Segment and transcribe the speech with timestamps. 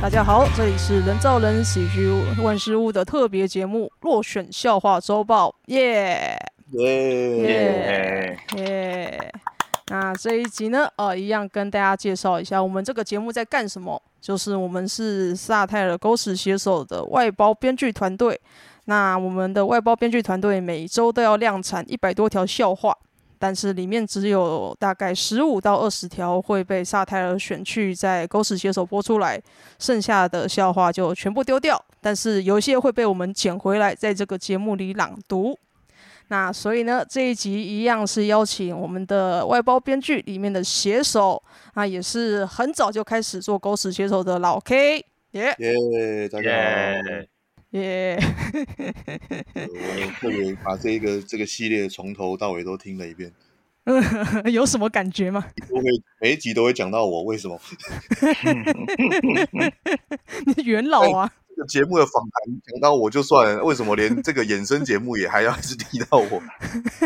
[0.00, 2.08] 大家好，这里是人造人喜剧
[2.40, 6.38] 万事屋的特别节目《落选笑话周报》，耶
[6.70, 9.32] 耶耶！
[9.88, 14.00] 那这一集呢，呃，一样跟大家介绍一下我们这个节目在干什么。
[14.20, 18.40] 就是我们是萨泰尔狗屎写手的外包编剧团队。
[18.84, 22.96] 那我们的外包编剧团队每周都要量产一百多条笑话。
[23.38, 29.40] 但是里面只有大概十五到二十条会被萨泰尔选去在狗屎写手播出来，
[29.78, 31.82] 剩下的笑话就全部丢掉。
[32.00, 35.58] 但是有一些会被我们捡回来，在这个节目里朗读。
[36.28, 47.37] 那所以呢，这一集一样是邀请我们的外包编剧里面的写手，啊也是很早就开始做狗屎写手的老 K，耶耶，大家好。
[47.70, 48.18] 耶！
[49.54, 53.32] 我特别把这个这个系列从头到尾都听了一遍。
[54.52, 55.46] 有什么感觉吗？
[55.68, 55.82] 都会
[56.20, 57.58] 每一集都会讲到我，为什么？
[60.46, 61.32] 你元老啊！
[61.58, 66.40] 这个节目的访谈讲到我就算了，为什么连这个衍生节目也还要一直提到我？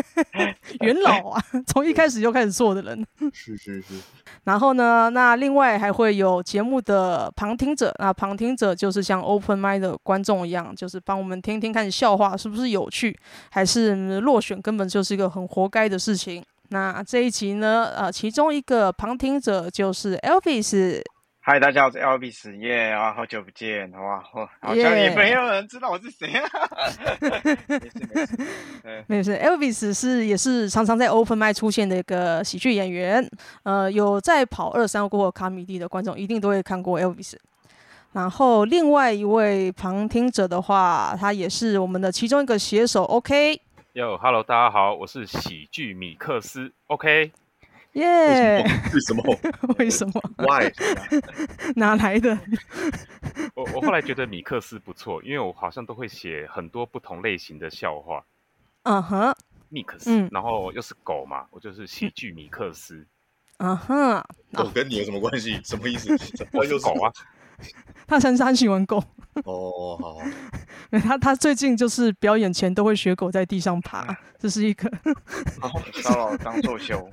[0.84, 3.06] 元老啊，从一开始就开始做的人。
[3.32, 3.94] 是是是。
[4.44, 13.18] 然后呢，那另外还会有节目的旁听者，那旁听者就是像 open mind 的观众一样，就是帮我们听听看笑话是不是有趣，
[13.50, 16.44] 还是落选根本就是一个很活该的事情。
[16.68, 21.00] 那这一集呢，呃，其中一个旁听者就是 Elvis。
[21.44, 24.22] 嗨，大家好，我是 Elvis 耶啊，好久不见，好吧，
[24.60, 26.48] 好像也没有人知道我是谁啊。
[27.18, 27.28] 没
[27.82, 33.28] 事没事，没事，Elvis 是也是常常在 Open Mic 出现的一个喜剧演员。
[33.64, 37.34] 呃，有在跑二三过卡米蒂的观众一定都会看过 Elvis。
[38.12, 43.02] 然后另外一位旁听者的话，他也是我们的其中一个写手。
[43.02, 43.60] OK。
[43.94, 46.72] Yo，Hello，大家好，我是喜剧米克斯。
[46.86, 47.32] OK。
[47.92, 48.64] 耶！
[48.94, 49.38] 为什么？
[49.78, 50.72] 为什么？Why？
[51.76, 52.38] 哪来的？
[53.54, 58.24] 我我后来觉得米克斯不错，因为我好像都会写很多不同类型的笑话。
[58.84, 59.34] 嗯哼，
[59.68, 63.06] 米克斯，然后又是狗嘛，我就是喜剧米克斯。
[63.58, 64.24] 嗯哼，
[64.54, 65.60] 狗跟你有什么关系？
[65.62, 66.16] 什么意思？
[66.52, 67.12] 我有狗啊。
[68.08, 68.96] 他很很喜欢狗。
[69.44, 70.18] 哦，好。
[70.98, 74.90] 他他最近就是表演前都会学狗在地上爬，这是一个
[76.02, 77.08] 骚扰当作秀。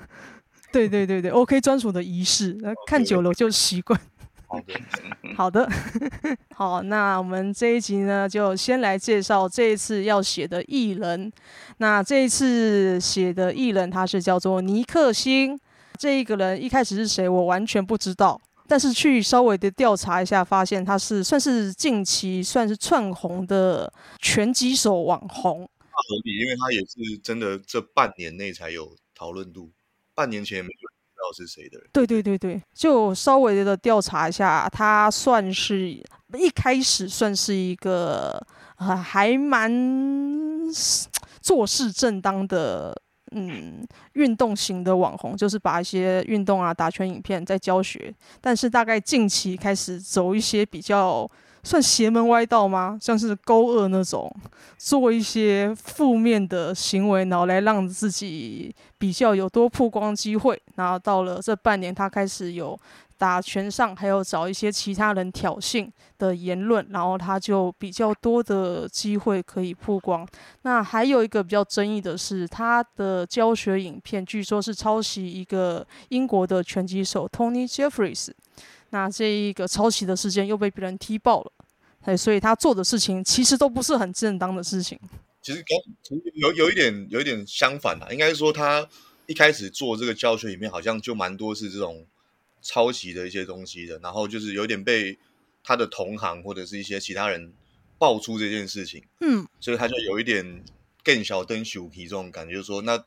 [0.72, 4.00] 对对对对，OK 专属的仪式，那看久了就习惯。
[4.48, 4.74] 好的，
[5.38, 5.70] 好的，
[6.56, 11.32] 好，那我们这一集呢，就先来介绍这一次要写的艺人。
[11.78, 15.60] 那这一次写的艺人，他是叫做尼克星。
[15.98, 18.42] 这一个人一开始是谁，我完全不知道。
[18.68, 25.60] 但是去稍微的调查一下，发现他是算是近期算是窜红的拳击手网红。
[25.62, 29.70] 合理，因为他也是真的这半年内才有讨论度。
[30.20, 31.90] 半年前也没人知道是谁的人。
[31.94, 38.46] 对对对对，就稍微的调查一下，他算是一开始算是一个
[38.80, 39.72] 呃还蛮
[41.40, 42.94] 做事正当的
[43.32, 51.26] 嗯运动型的网红，就是把一些运动啊打拳影片在教学，但是大概近期开始走一些比较。
[51.64, 52.98] 算邪门歪道吗？
[53.02, 54.34] 像是勾二那种，
[54.78, 60.60] 做一些负面的行为，然后来让自己比较有多曝光机会。
[60.76, 62.80] 然后到了这半年，他开始有
[63.18, 70.26] 打拳上，还有找一些其他人挑衅的言论，然后他就比较多的机会可以曝光。
[70.62, 78.30] 那还有一个比较争议的是，他的教学影片据说是抄袭一个英国的拳击手 Tony Jeffries。
[78.92, 81.52] 那这一个抄袭的事件又被别人踢爆了，
[82.02, 85.00] 哎，所以他做的事情其实都不是很正当的事情。
[85.42, 88.88] 其实跟其实有有一点有一点相反啦，应该说他
[89.28, 92.06] 一开始做这个教学里面好像就蛮多是这种
[92.62, 95.18] 抄袭的一些东西的，然后就是有点被
[95.64, 97.54] 他的同行或者是一些其他人
[97.98, 100.64] 爆出这件事情，嗯，所以他就有一点
[101.04, 103.04] 更小灯小皮这种感觉，就是说那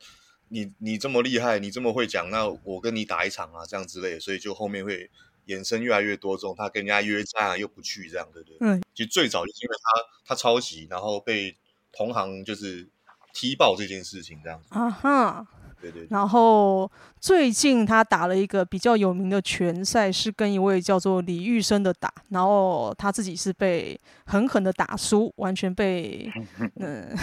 [0.47, 5.09] 你你这么厉害，你这么会讲，那我跟你打一场啊，这样之类的，所以就后面会。
[5.47, 8.57] 衍生越来越多这种，他跟人家约战又不去，这样对不对？
[8.61, 11.55] 嗯，其实最早就是因为他他抄袭，然后被
[11.91, 12.89] 同行就是
[13.33, 14.67] 踢爆这件事情这样子。
[14.71, 15.47] 啊哈，
[15.81, 16.07] 对对，对。
[16.09, 26.31] 然后最近他打了一个比较有名的拳赛，是跟一位叫做李玉生的打，然后他自己是被狠狠的打输，完全被
[26.77, 27.15] 嗯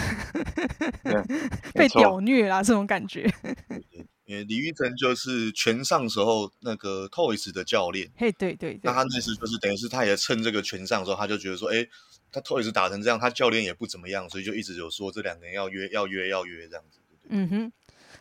[1.73, 3.29] 被屌虐啦这种感觉。
[4.31, 8.79] 因为李玉成就是拳上时候那个 Toys 的教练，嘿，对对对。
[8.83, 11.85] 那他那次就是等于是他也趁这个拳上的时候，他就觉得说，哎，
[12.31, 16.99] 他 Toys 打成这样，他教练也不怎么样，所以就一直有说这两个人要约要约要约这样子。
[17.27, 17.71] 嗯哼。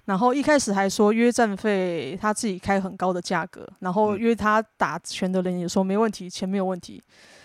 [0.06, 7.00] 然后一开始还说约战费他自己开很高的价格，然后约他打拳的人也说没问题，钱没有问题。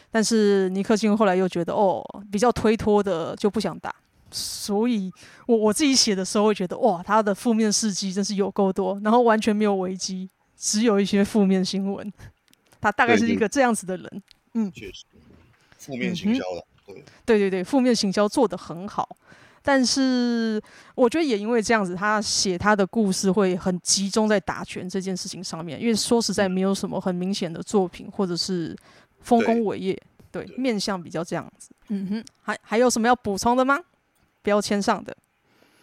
[0.10, 3.94] 但是尼克逊后来又觉得哦，比较推脱的就不想打，
[4.31, 5.12] 所以
[5.48, 12.12] 我我自己写的时候会觉得哇，他的负面事迹真是有够多，然后完全没有危机，只有一些负面新闻。
[12.81, 14.24] 他大概是一个这样子的人，
[14.54, 15.06] 嗯，确实，
[15.77, 19.18] 负面行销了，对对对对，负面行销做得很好。
[19.63, 20.62] 但是
[20.94, 25.81] 我觉得也因为这样子，他写他的故事会很集中在打拳这件事情上面。
[25.81, 28.77] 因为说实在，没有什么很明显的作品或者是
[29.22, 30.00] 丰功伟业，
[30.31, 31.72] 对，对面向比较这样子。
[31.88, 33.80] 嗯哼，还还有什么要补充的吗？
[34.46, 35.18] 标签上的，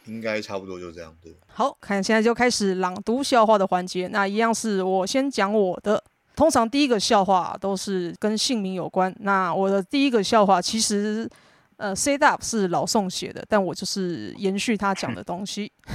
[0.06, 1.14] 应该差不多就这样。
[1.20, 4.08] 对，好，看现在就开始朗读笑话的环节。
[4.08, 6.02] 那一样是我先讲我的，
[6.36, 9.14] 通常第一个笑话都是跟姓名有关。
[9.18, 11.28] 那我的第一个笑话其实。
[11.76, 15.72] 呃，set up 是老宋写的，但我就是延续他讲的东西。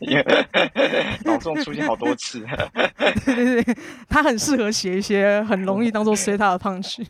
[1.24, 2.44] 老宋出现好多次，
[3.24, 3.76] 对对对，
[4.08, 7.04] 他很适合写一些很容易当做 set up 的 punch。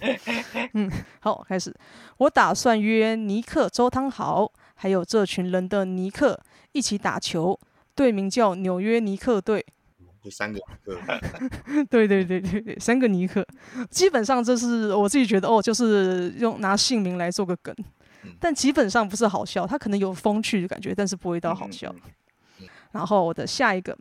[0.74, 0.90] 嗯，
[1.20, 1.74] 好，开始。
[2.18, 6.40] 我打算约尼克、周汤豪，还有这群人的尼克
[6.72, 7.58] 一起打球，
[7.94, 9.64] 队名叫纽约尼克队。
[10.30, 10.98] 三个尼克，
[11.90, 13.46] 对对对对对，三个尼克，
[13.90, 17.74] 基本上这是我自己觉得哦，就是用拿姓名来做个梗，
[18.40, 21.94] 但基本上不是好笑，他可能有风趣的感觉，但是不会到好笑。
[22.92, 23.96] 然后我的下一个，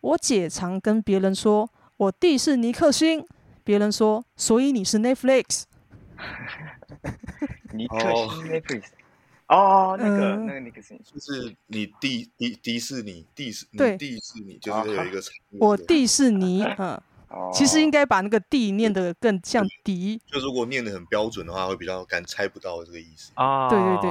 [0.00, 3.24] 我姐常跟别人说我弟是尼克星，
[3.62, 5.64] 别人说，所以你是 Netflix，
[7.72, 8.82] 尼克星 Netflix。
[9.50, 15.20] 哦，那个、嗯、那个那个是，就是你迪迪迪士尼，迪士对，迪士尼就是有一个，
[15.58, 17.00] 我迪士尼，嗯，
[17.52, 23.68] 其实应该把那个迪念得更像迪，就如果念得很标准的话，会比较敢猜不到这个意思啊。
[23.68, 24.10] 对对对，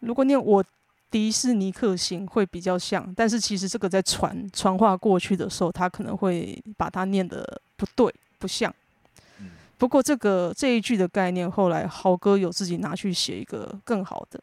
[0.00, 0.62] 如果念我
[1.10, 8.70] 迪士尼克星会比较像，但是其实这个在传传话过去的时候，他可能会把它念得不对，不像。
[9.38, 14.38] 嗯、不过这个这一句的概念，后来豪哥有自己拿去写一个更好的。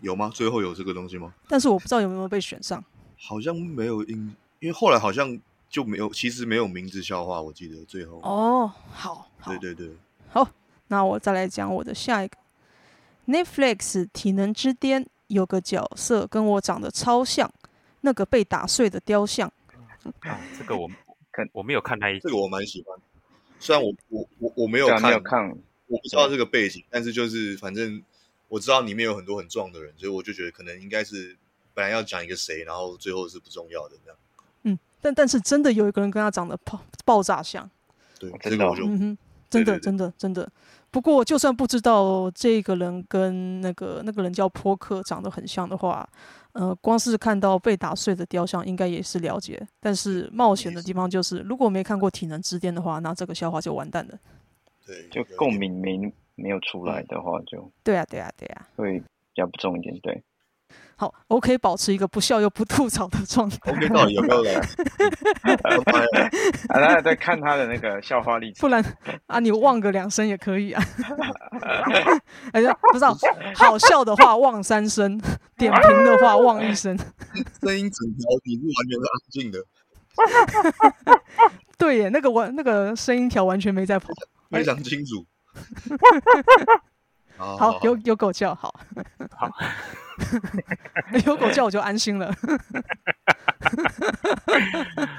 [0.00, 0.30] 有吗？
[0.32, 1.32] 最后有这个东西吗？
[1.48, 2.82] 但是我不知道有没有被选上。
[3.16, 5.38] 好像没有，因因为后来好像
[5.68, 7.40] 就没有，其实没有名字笑话。
[7.40, 8.18] 我记得最后。
[8.22, 9.94] 哦，好，好，对对对，
[10.30, 10.48] 好，
[10.88, 12.36] 那我再来讲我的下一个。
[13.26, 17.52] Netflix 体能之巅有个角色跟我长得超像，
[18.00, 19.52] 那个被打碎的雕像。
[20.20, 20.90] 啊，这个我
[21.30, 22.98] 看我没有看那一，这个我蛮喜欢。
[23.58, 25.48] 虽然我我我我没有看，没有看，
[25.86, 28.02] 我不知道这个背景，但是就是反正。
[28.50, 31.36] 我知道里面有很多很壮的人，所以我就觉得可能应该是
[31.72, 34.18] 本来要讲一个谁，然后最后是不重要的这样。
[34.64, 37.70] 嗯，但但是真的有一个人跟他长得爆爆炸像。
[38.18, 39.18] 对，这个我就嗯哼，
[39.48, 40.50] 真的真的真的。
[40.90, 46.06] 不过就算不知道这个人跟那个那个人叫波克长得很像的话，
[46.50, 49.64] 呃，光是看到被打碎的雕像应该也是了解。
[49.78, 54.18] 但是冒险的地方就是，如果没看过《体能之巅》的话，那这个笑话就完蛋了。
[54.84, 56.12] 对，就共鸣没。
[56.40, 59.04] 没有出来的话就，就对啊，对啊，对啊，会比
[59.34, 59.94] 较不重一点。
[60.00, 60.22] 对，
[60.96, 63.56] 好，OK，保持一个不笑又不吐槽的状态。
[63.70, 64.60] OK，到底有没有人？
[66.68, 68.60] 大家在看他的那个笑话例子。
[68.62, 68.84] 不然
[69.26, 70.82] 啊，你望个两声也可以啊。
[72.52, 73.16] 哎呀，不知道，
[73.54, 75.20] 好笑的话望三声，
[75.56, 76.96] 点评的话望一声。
[77.60, 79.58] 声音整条底是完全是安静的。
[81.78, 84.08] 对耶，那个完那个声音条完全没在跑，
[84.50, 85.24] 非常清楚。
[87.36, 88.74] 好，有有狗叫，好，
[89.30, 89.50] 好，
[91.26, 92.34] 有狗叫我就安心了。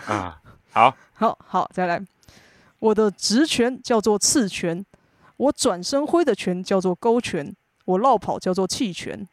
[0.07, 0.39] 啊，
[0.71, 2.01] 好，好，好，再来。
[2.79, 4.85] 我的直拳叫做刺拳，
[5.37, 9.27] 我转身挥的拳叫做勾拳，我绕跑叫做弃拳。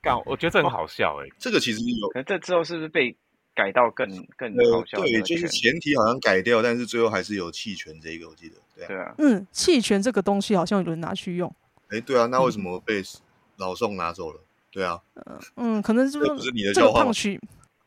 [0.00, 3.16] 干，我觉得这很好笑哎、欸，这个其实有，可这之后是不是被？
[3.54, 11.52] 改到更更好笑，对，就是前提好像改掉，但是最后还是有弃权这个，我记得，对啊，对啊，嗯，弃权这个东西好像有人拿去用，
[11.88, 13.02] 哎，对啊，那为什么被
[13.56, 14.40] 老宋拿走了？
[14.70, 15.00] 对啊，
[15.56, 17.40] 嗯，可能是不是你的笑话，胖区，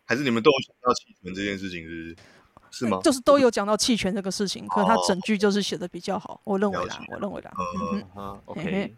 [0.06, 2.16] 还是你们都有讲到弃权这件事情，是不是？
[2.72, 3.00] 是吗？
[3.04, 7.52] 就是都有讲到弃权这个事情，可是他整句就是写的比较好，我认为啦，我认为啦，
[7.94, 8.94] 嗯嗯，OK，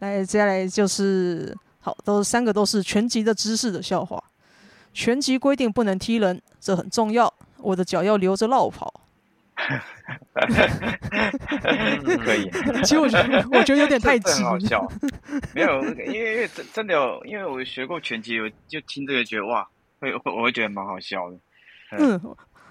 [0.00, 4.22] 来，接下来就是好，都三个都是全集的知识的笑话。
[4.92, 7.32] 拳击规定不能踢人，这很重要。
[7.58, 8.92] 我的脚要留着绕跑。
[12.24, 12.50] 可以。
[12.82, 14.42] 其实我觉得，我觉得有点太直。
[14.42, 14.90] 好笑。
[15.54, 19.66] 没有，因为因为真真的有，因为我学过拳击，我就听这个觉得哇，
[20.00, 21.36] 会我会觉得蛮好笑的。
[21.92, 22.18] 嗯，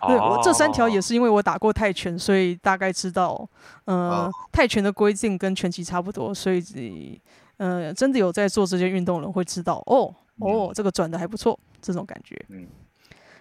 [0.08, 3.48] 对，我这三条也是因为我打过泰拳，所以大概知道，
[3.86, 7.22] 呃，泰拳的规定跟拳击差不多，所以
[7.58, 12.40] 呃，真的有在做这些运动的人会知道，哦哦，这个转的还不错，这种感觉。
[12.50, 12.68] 嗯，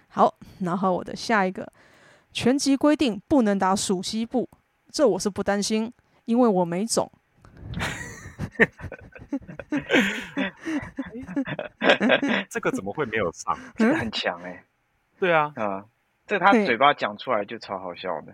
[0.09, 1.71] 好，然后我的下一个。
[2.33, 4.47] 拳击规定不能打鼠蹊部，
[4.89, 5.91] 这我是不担心，
[6.23, 7.11] 因为我没种。
[12.49, 13.53] 这个怎么会没有上？
[13.75, 14.63] 这个很强哎、欸。
[15.19, 15.83] 对啊，啊，
[16.25, 18.33] 这他嘴巴讲出来就超好笑的。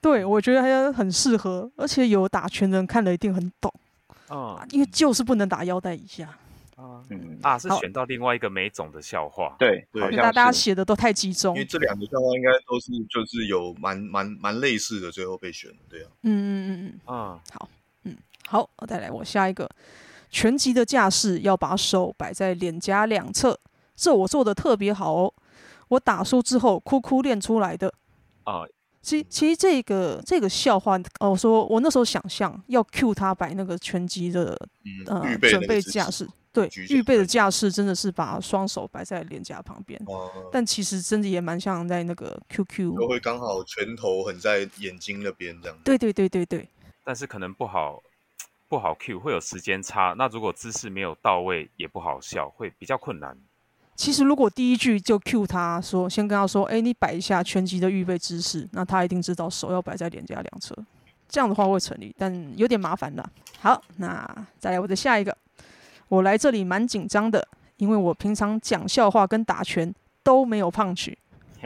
[0.00, 3.74] 对，我觉得还很适合，而且有打拳的人看了一定很懂。
[4.28, 6.28] 啊，因为就是不能打腰带以下。
[6.76, 7.38] 啊，嗯。
[7.42, 17.68] 啊，是选到另外一个没种的笑话，对，好像大家写的都太集中，因为这两个笑话应该都是就是有蛮蛮蛮类似的，最后被选，对啊，嗯嗯嗯嗯，啊，好，
[18.04, 19.68] 嗯好，我再来我下一个，
[20.30, 23.58] 拳击的架势要把手摆在脸颊两侧，
[23.96, 25.34] 这我做的特别好哦，
[25.88, 27.92] 我打输之后哭哭练出来的，
[28.44, 28.62] 啊，
[29.00, 34.56] 其其实这个这个笑话，哦，我说我那时候想象要 cue 他摆那个拳击的
[35.06, 36.28] 呃准备架势。
[36.52, 45.78] 对，预备的架势真的是把双手摆在脸颊旁边，嗯，但其实真的也蛮像在那个 QQ，都会刚好拳头很在眼睛那边这样。
[45.82, 46.68] 对对对对对，
[47.02, 48.02] 但是可能不好
[48.68, 50.14] 不好 Q，会有时间差。
[50.18, 53.34] 那如果姿势没有到位，也不好笑，会比较困难。
[53.96, 60.76] 其实如果第一句就 Q 他说，先跟他说，哎，你摆一下拳击的预备姿势，那他一定知道手要摆在脸颊两侧，
[61.30, 63.32] 这样的话会成立，但有点麻烦了。
[63.58, 65.34] 好，那再来我的下一个。
[66.12, 71.14] 我来这里蛮紧张的，因为我平常讲笑话跟打拳都没有 punch。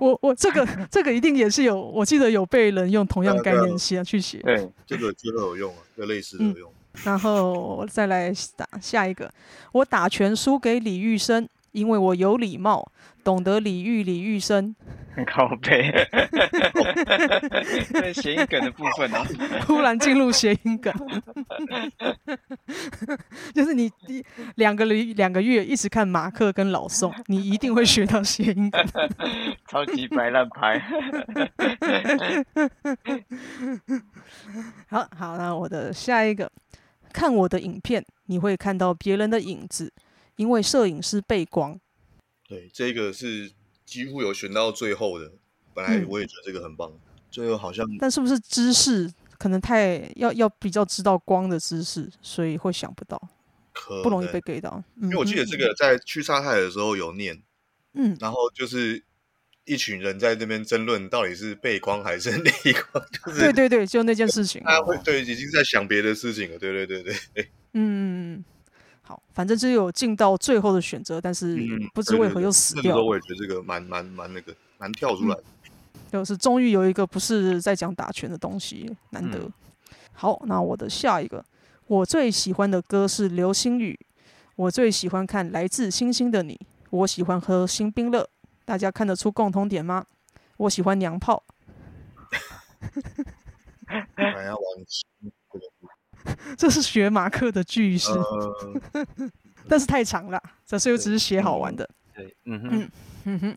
[0.00, 4.36] 我我这个这个一定也是有，我记得有被人用同样概念写去写。
[4.40, 6.70] 对， 这个真的有用啊，这类似的有用。
[6.70, 9.32] 嗯，然后我再来打下一个，
[9.72, 12.92] 我打拳输给李玉生，因为我有礼貌，
[13.24, 14.76] 懂得礼遇李玉生。
[15.26, 15.92] 靠背，
[18.14, 19.26] 谐音梗的部分呢、啊？
[19.62, 20.92] 突然进入谐音梗，
[23.52, 24.24] 就是你第
[24.54, 28.82] 两个礼两个月一直看马克跟老宋，你一定会学到谐音梗。
[29.68, 30.80] 超级白烂牌。
[34.88, 36.50] 好好，那我的下一个，
[37.12, 39.92] 看我的影片，你会看到别人的影子，
[40.36, 41.78] 因为摄影师背光。
[42.48, 43.52] 对，这个是。
[43.90, 45.32] 几乎有选到最后的，
[45.74, 47.84] 本来我也觉得这个很棒，嗯、最后好像。
[47.98, 53.20] 但是不是知识可能太要要比较知道光的知识，所以会想不到，
[53.72, 54.80] 可不容易被给到。
[55.02, 57.42] 因为我记得这个在去沙海的时候有念，
[57.94, 59.02] 嗯，然后就是
[59.64, 62.52] 一群人在这边争论到底是背光还是 内
[62.92, 68.44] 光，就是对对对，就那件事情，他会对已经在想别的事情了，对对对对，对， 嗯。
[69.10, 71.58] 好，反正只有进到最后的选择，但是
[71.92, 72.82] 不知为何又死掉。
[72.84, 79.40] 那时候我也觉得这个蛮蛮蛮那个蛮跳出来的，嗯、就是终于有一个不是在讲打拳的东西，难得。
[79.40, 79.52] 嗯、
[80.12, 81.44] 好，那我的下一个，
[81.88, 83.98] 我最喜欢的歌是流星雨，
[84.54, 86.56] 我最喜欢看来自星星的你，
[86.90, 88.30] 我喜欢喝星冰乐，
[88.64, 90.06] 大家看得出共同点吗？
[90.56, 91.42] 我喜欢娘炮。
[96.56, 99.06] 这是学马克的句式，呃、
[99.68, 101.88] 但是太长了，这是我只是写好玩的。
[102.14, 102.90] 对，嗯哼，
[103.24, 103.56] 嗯哼。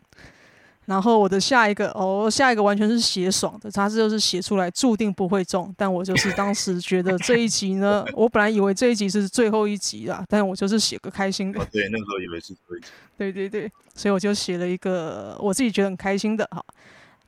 [0.86, 5.74] 然后我的下一个哦，下一个完全是写爽的，他这就是写出来注定不会中。
[5.78, 11.58] 但我就是当时觉得这一集呢， 我本来以为这一集是最后一集啦，但我就是写个开心的。
[11.58, 12.86] 哦、对，那个时候以为是最后一集。
[13.16, 16.62] 对对对，所以我就写了一个我自己觉得很开心的哈。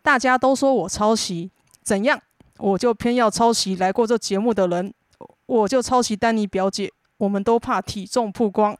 [0.02, 1.50] 大家都说我抄袭，
[1.82, 2.20] 怎样？
[2.58, 4.92] 我就偏要抄袭来过这节目的人。
[5.46, 8.76] 我就抄袭丹尼表姐，我们都怕体重曝光。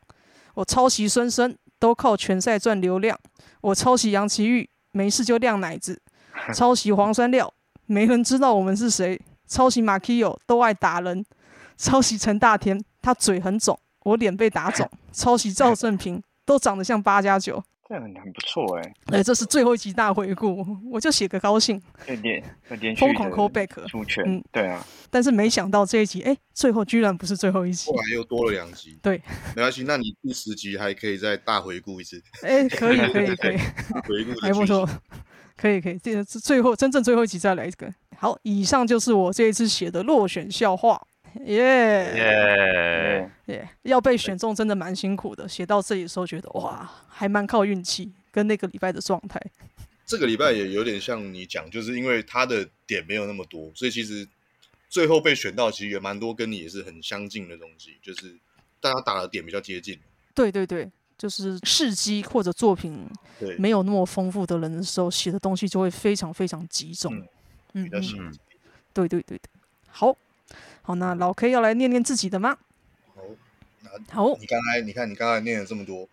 [0.54, 3.18] 我抄袭孙生，都靠拳赛赚流量。
[3.60, 6.00] 我抄袭杨奇煜，没事就亮奶子。
[6.54, 7.52] 抄袭黄酸料，
[7.86, 9.20] 没人知道我们是谁。
[9.46, 11.24] 抄袭马奎友，都爱打人。
[11.76, 14.88] 抄袭陈大天，他嘴很肿，我脸被打肿。
[15.12, 17.62] 抄袭赵正平，都长得像八加九。
[17.88, 29.22] 这样很不错哎、欸，哎、欸，这是最后一集大回顾，我就写个高兴，有点有点疯狂 call back 出拳，嗯，对啊，但是没想到这一集，哎、欸，最后居然不是最后一集，后来又多了两集，对，
[29.54, 33.56] 没关系，那你第十集还可以再大回顾一次，哎、欸，可以可以 可以，
[34.02, 34.88] 回顾还不错，
[35.56, 41.00] 可以可以，这最后真正最后一集再来一个，好，以上就是我这一次写的落选笑话，
[41.44, 43.30] 耶耶！
[43.46, 43.68] 耶！
[43.82, 45.48] 要被选中真的蛮辛苦的。
[45.48, 49.40] 写到这里的时候，觉得哇，还蛮靠运气跟那个礼拜的状态。
[50.04, 54.26] 这个礼拜也有点像你讲，就是因为他的点没有那么多，所以其实
[54.88, 58.36] 最后被选到，其实也蛮多跟你也是很相近的东西，就是
[58.80, 59.98] 大家打的点比较接近。
[60.34, 60.88] 对对对，
[61.18, 63.08] 就是事迹或者作品
[63.58, 67.14] 没有那么丰富的人的时候，写的东西就会非常非常集中。
[67.14, 67.28] 嗯
[67.74, 68.16] 嗯，比较细。
[68.94, 69.50] 对对对对，
[69.88, 70.16] 好，
[70.82, 72.56] 好，那老 K 要来念念自己的吗？
[74.12, 76.06] 好，好你刚才你看你刚才念了这么多，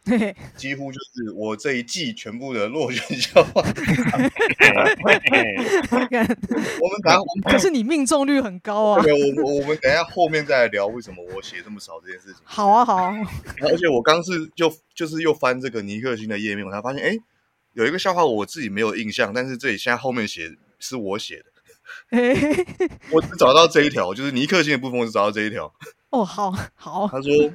[0.55, 3.61] 几乎就是我这一季全部的落选笑话。
[6.81, 7.19] 我们等下，
[7.51, 9.03] 可是你命中率很高啊。
[9.03, 12.37] 对，我我们等一下后面再来聊为什么我写这么少这件事情。
[12.45, 13.13] 好啊，好啊。
[13.61, 17.17] 而且我刚是就就是又翻这个尼克星的页面，我才发现，哎，
[17.73, 21.45] 有一个笑话我自己没有印象，但是这里现在后面写是我写的。
[23.11, 25.73] 我只找到这一条，就是尼克星的部分，我只找到这一条。
[26.09, 27.07] 哦，好好。
[27.07, 27.51] 他说。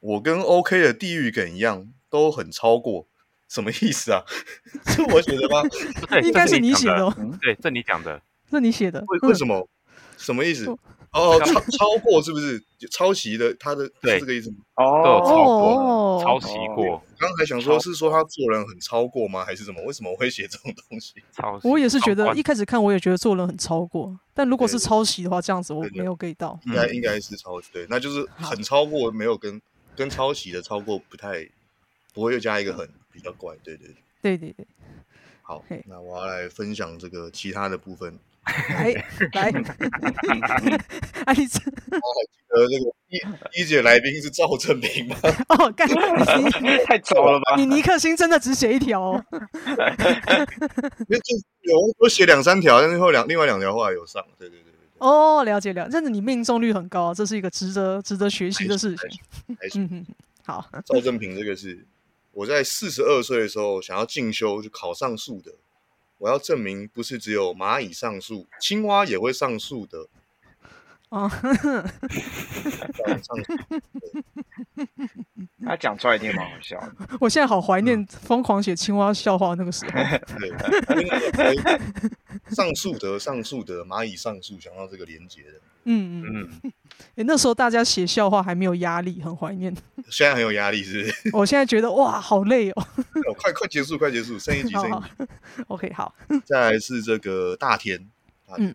[0.00, 3.06] 我跟 OK 的地狱梗一样，都很超过，
[3.48, 4.20] 什么意思啊？
[4.88, 5.62] 是我写的吗？
[6.22, 7.10] 应该是你写的。
[7.40, 9.02] 对，这你讲的，这你写的。
[9.08, 9.66] 为为什么？
[10.18, 10.66] 什么意思？
[11.12, 13.54] 哦，超超过是不是抄袭的？
[13.54, 14.56] 他的是这个意思吗？
[14.76, 17.02] 哦，超过，抄袭过。
[17.18, 19.44] 刚才想说，是说他做人很超过吗？
[19.44, 19.82] 还是什么？
[19.84, 21.14] 为什么我会写这种东西？
[21.62, 26.58] 我也是觉得，一开始看我也觉得做人很超过，但如果是抄袭的话，这样子我没有 get 到。
[26.66, 29.60] 应该应该是抄袭，对，那就是很超过，没有跟。
[29.96, 31.48] 跟抄袭的超过不太
[32.12, 34.66] 不会又加一个很比较怪，对对对对对对。
[35.40, 38.18] 好，那我要来分享这个其他的部分。
[38.68, 38.92] 来
[39.32, 39.52] 来，
[41.26, 41.60] 阿丽子，
[41.90, 45.16] 我还记得这个一一姐来宾是赵正平吗？
[45.48, 45.88] 哦，干，
[46.86, 47.56] 太早了吧？
[47.56, 49.24] 你尼克星真的只写一条哦？
[49.30, 54.72] 那就有我写两三条，但是后两另外两条后来有上，对对对。
[54.98, 59.08] 哦，了解了解，但是你命中率很高，这是一个值得值得学习的事情。
[59.90, 60.06] 嗯，
[60.46, 60.64] 好。
[60.84, 61.84] 赵正平这个是
[62.32, 65.52] 我在四十二岁的时候想要进修，就考上树的。
[66.18, 70.08] 我要证明不是只有蚂蚁上树，青蛙也会上树的。
[71.14, 71.30] 哦，
[75.64, 76.92] 他讲出来一定蛮好笑的。
[77.20, 79.92] 我现在好怀念疯狂写青蛙笑话那个时候。
[82.50, 85.60] 上树德，上树德，蚂蚁上树，想到这个连结的。
[85.84, 86.72] 嗯嗯嗯。
[87.14, 89.72] 哎，那时候大家写笑话还没有压力，很怀念。
[90.10, 91.30] 现在很有压力，是不是？
[91.36, 92.86] 我现在觉得哇，好累哦。
[92.96, 94.98] 哦快快结束，快结束，剩一集，剩一集。
[95.68, 96.12] OK，好。
[96.44, 98.04] 再来是这个大田。
[98.58, 98.74] 嗯。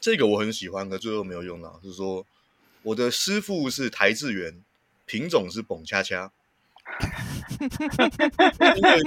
[0.00, 1.78] 这个我很喜欢，可最后没有用到。
[1.82, 2.24] 就是说，
[2.82, 4.62] 我的师傅是台志源，
[5.04, 6.32] 品种是蹦恰恰。
[7.60, 9.02] 因为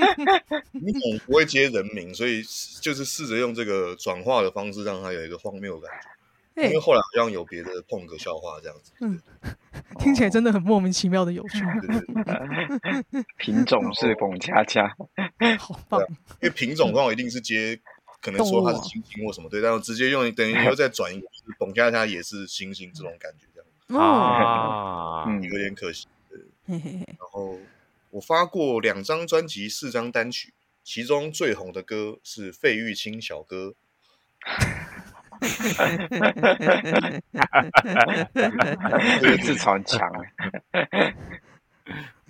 [0.72, 2.44] 品种不会接人名，所以
[2.80, 6.08] 就是试着用这个转化的方式，让它有一个荒谬感觉。
[6.56, 8.92] 因为后来好像有别的碰个笑话这样子。
[9.02, 9.20] 嗯，
[10.00, 11.64] 听起来真的很莫名其妙的有趣。
[13.38, 14.96] 品种是蹦恰恰，
[15.58, 16.00] 好棒。
[16.42, 17.80] 因为品种的话，一定是接。
[18.24, 21.28] 可能说它是星星或什么对，但我直接用等于又再转一个，
[21.60, 26.08] 董恰恰也是星星这种感觉这样啊，有点可惜。
[26.66, 27.60] 然后
[28.12, 30.54] 我发过两张专辑，四张单曲，
[30.86, 33.76] 其中最红的歌是费玉清小哥。
[39.20, 40.10] 这个 自嘲很强。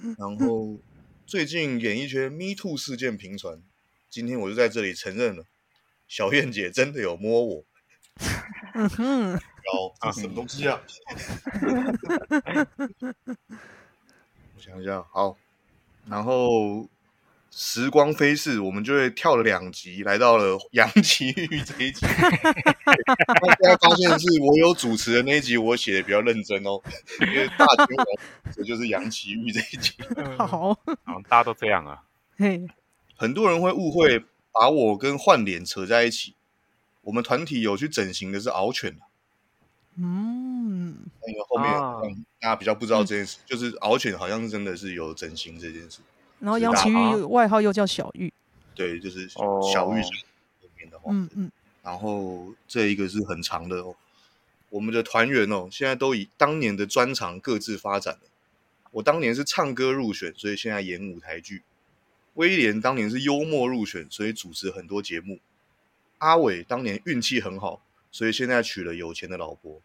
[0.18, 0.80] 然后
[1.28, 3.62] 最近演艺圈 Me Too 事件频传，
[4.10, 5.46] 今天我就在这里承认了。
[6.08, 7.64] 小燕姐真的有摸我，
[8.76, 9.40] 嗯哼，有，
[10.00, 10.80] 这是什么东西啊？
[14.56, 15.36] 我想一下，好，
[16.08, 16.88] 然后
[17.50, 22.06] 时光飞逝，我们就会跳了两集，来到了杨奇玉这一集。
[22.06, 26.80] 大家发现是我有主持的那一集，我写的比较认真哦，
[27.22, 28.06] 因为大天王
[28.56, 29.94] 这就是杨奇玉这一集。
[30.38, 30.76] 好，好，
[31.28, 32.04] 大家都这样啊。
[32.38, 32.62] 嘿，
[33.16, 34.24] 很多人会误会。
[34.54, 36.36] 把我跟换脸扯在一起，
[37.02, 38.98] 我们团体有去整形的是敖犬。
[39.96, 40.96] 嗯，
[41.28, 46.00] 因为后面大家比较不知道这件事，啊、就是敖犬好像是真的是有整形这件事。
[46.40, 48.32] 然后杨奇玉外号又叫小玉，
[48.76, 49.44] 对，就是小
[49.94, 50.02] 玉。
[50.02, 51.52] 后面的话，嗯嗯。
[51.84, 53.96] 然后这一个是很长的哦，
[54.70, 58.22] 我们的团员哦，现在都以当年的专长各自发展了。
[58.92, 61.64] 我当年是唱歌入选，所以现在演舞台剧。
[62.34, 65.40] 威廉当年是幽默入选，所以主持很多节目。
[66.20, 69.82] 阿伟当年运气很好，所以现在娶了有钱的老婆。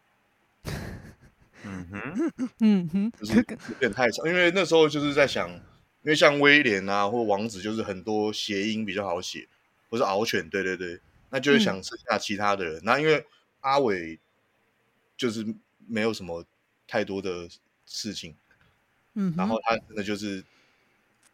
[1.65, 9.49] 嗯哼，嗯哼，就是有点太长，因为那时候就是在想，因为像威廉啊或王子，就是很多谐音比较好写，
[9.91, 12.77] 或是敖犬，对对对，那就是想剩下其他的人。
[12.77, 13.27] 嗯、那因为
[13.61, 14.19] 阿伟
[15.17, 15.45] 就是
[15.89, 16.45] 没有什么
[16.87, 17.49] 太多的
[17.85, 18.37] 事情。
[19.15, 20.45] 嗯，然后他真的就是，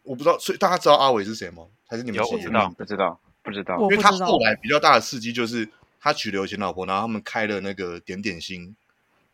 [0.05, 1.65] 我不知道，所以大家知道阿伟是谁吗？
[1.89, 3.79] 还是你们有我知道不知道，不知道。
[3.81, 5.69] 因为他后来比较大的事迹就是
[6.01, 8.75] 他娶了有钱老婆，然后他们开了那个点点心，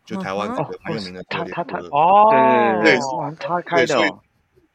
[0.04, 2.28] 就台湾那个很有名的他他他哦，
[2.82, 3.00] 对对
[3.38, 3.96] 他开的。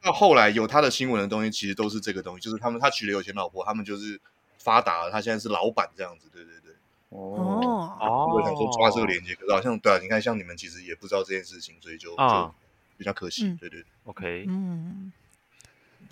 [0.02, 4.20] 那后来有他的新闻的东西，其实都是这个东西，就是他们他娶了有钱老婆，他们就是
[4.58, 6.72] 发达了，他现在是老板这样子，对对对。
[7.08, 12.54] 哦哦，我想说抓这个连接，可是好像对啊，你看像你们其实也不知道这件事情，所以就就
[12.98, 15.12] 比较可惜，对对，OK，嗯。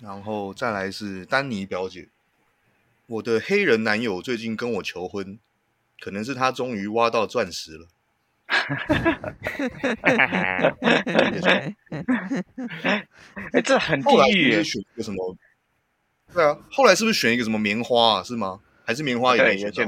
[0.01, 2.09] 然后再来是丹尼表姐，
[3.07, 5.39] 我的黑人男友最近跟我求婚，
[5.99, 7.87] 可能是他终于挖到钻石了。
[13.51, 14.63] 哎，这很地狱耶！
[14.63, 15.35] 选一个什么？
[16.33, 18.23] 对啊，后来是不是选一个什么棉花啊？
[18.23, 18.59] 是吗？
[18.85, 19.83] 还是棉花也没选到？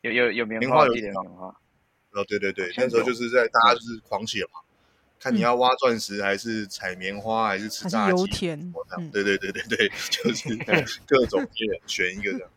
[0.00, 1.46] 有有有棉花，棉花有棉花。
[2.10, 4.60] 哦，对对对，那时候就是在大家就是狂写嘛，
[5.22, 8.10] 看你要挖钻石，还是采棉花，还是吃炸鸡？
[8.10, 8.72] 油田。
[9.12, 10.48] 对对对对对，就 是
[11.06, 11.46] 各种
[11.86, 12.50] 选一个这样。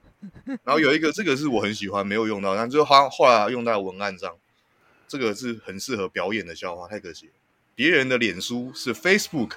[0.64, 4.36] 然后有一个，这个是我很喜欢，没有用到，但最后后后来用在文案上。
[5.08, 7.34] 这个是很适合表演的笑话，太可惜了。
[7.76, 9.52] 别人的脸书是 Facebook，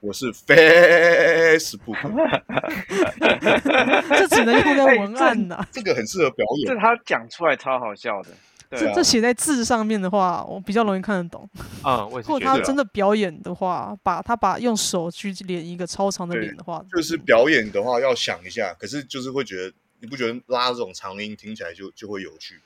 [0.00, 1.98] 我是 Facebook，
[4.08, 5.68] 这只能用在文案呐、啊。
[5.70, 8.30] 这个很适合表演，这他讲出来超好笑的。
[8.78, 11.48] 这、啊、这写在字上面的话，我比较容易看得懂。
[11.82, 18.74] 啊、嗯，如果他真的表演的话，把他把用手去连一个超长的脸的话，就是表演的话要想一下。
[18.78, 22.60] 可是就是会觉得，你不觉得拉这种长音听起来就就会有趣？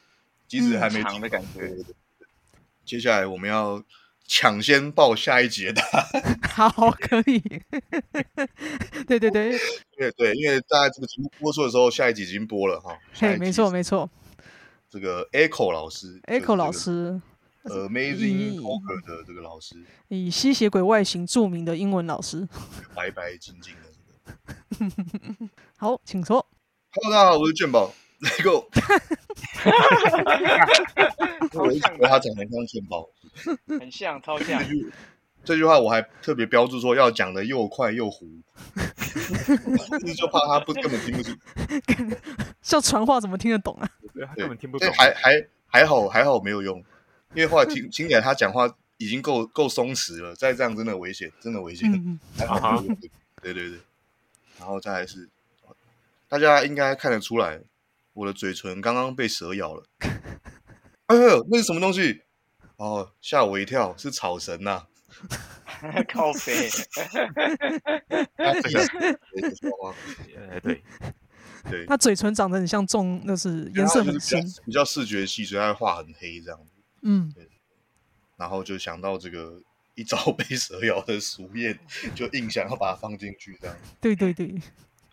[0.46, 1.70] 即使还没长的感觉。
[2.84, 3.82] 接下来我们要
[4.26, 5.82] 抢先报下一集的。
[6.48, 7.38] 好，可以。
[9.06, 9.58] 对对对，
[9.94, 12.98] 对对，因为大家这个节目播出的时候，下一集已经播了哈。
[13.12, 14.08] 嘿，没错没错。
[14.90, 17.20] 这个 Echo 老师，Echo 老师
[17.64, 19.77] ，Amazing Talker 的这个老师，
[20.09, 22.48] 以吸血鬼外形著名的英文老师，
[22.96, 25.51] 白白净净的这个。
[25.77, 26.46] 好，请说。
[26.92, 27.92] Hello，大家好，我是卷宝。
[28.20, 28.53] 那个，
[31.62, 33.07] 我一直觉得他长得像卷宝，
[33.79, 34.61] 很像，超像。
[35.44, 38.27] 这句话我还特别标注说要讲的又快又糊，
[40.16, 41.38] 就怕他不根本听不清。
[42.61, 43.88] 像传话怎么听得懂啊？
[44.18, 44.92] 对，他根本听不懂。
[44.94, 46.78] 还还还好还好没有用，
[47.35, 51.90] 因为后来听听起来他讲话已经够够松弛了，再这样真的危险，真的危险。
[51.92, 52.83] 嗯、 还好
[53.40, 53.78] 对对对，
[54.59, 55.28] 然后再来是，
[56.28, 57.61] 大家应该看得出来。
[58.14, 59.85] 我的嘴唇刚刚被蛇咬了，
[61.07, 62.22] 哎呦，那是什么东西？
[62.74, 64.87] 哦，吓我一跳，是草绳呐、
[65.83, 66.02] 啊！
[66.09, 66.68] 靠北，
[70.61, 70.83] 对
[71.70, 76.70] 对，他嘴唇长得很像重，那是颜色很深，比较视觉系，所以他会画很黑这样子。
[77.02, 77.33] 嗯，
[78.37, 79.61] 然后就想到这个
[79.94, 81.76] 一朝被蛇咬的俗谚，
[82.14, 83.76] 就硬想要把它放进去这样。
[84.00, 84.61] 对对对，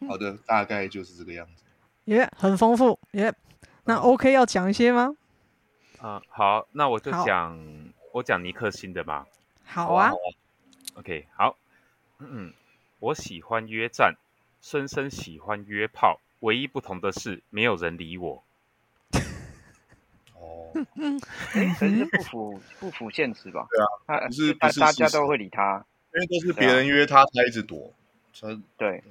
[0.07, 1.63] 好的，大概就是这个样子。
[2.05, 3.31] 耶、yeah，很丰富耶。
[3.31, 3.35] Yeah.
[3.85, 5.15] 那 OK 要讲一些吗？
[5.99, 7.59] 啊、嗯，好，那我就讲
[8.13, 9.27] 我讲尼克星的吧。
[9.63, 10.09] 好啊。
[10.09, 10.29] 好啊
[10.95, 11.57] OK，好。
[12.19, 12.53] 嗯，
[12.99, 14.15] 我喜欢约战，
[14.61, 18.43] 深深喜欢约炮，唯一不同的是没有人理我。
[20.35, 20.71] 哦。
[21.53, 23.67] 哎，可是不符不符现实吧？
[23.71, 23.87] 对啊。
[24.05, 27.91] 他不是大大家都会理他，因为都是别人约他，啊、他一直躲。
[28.77, 29.03] 对。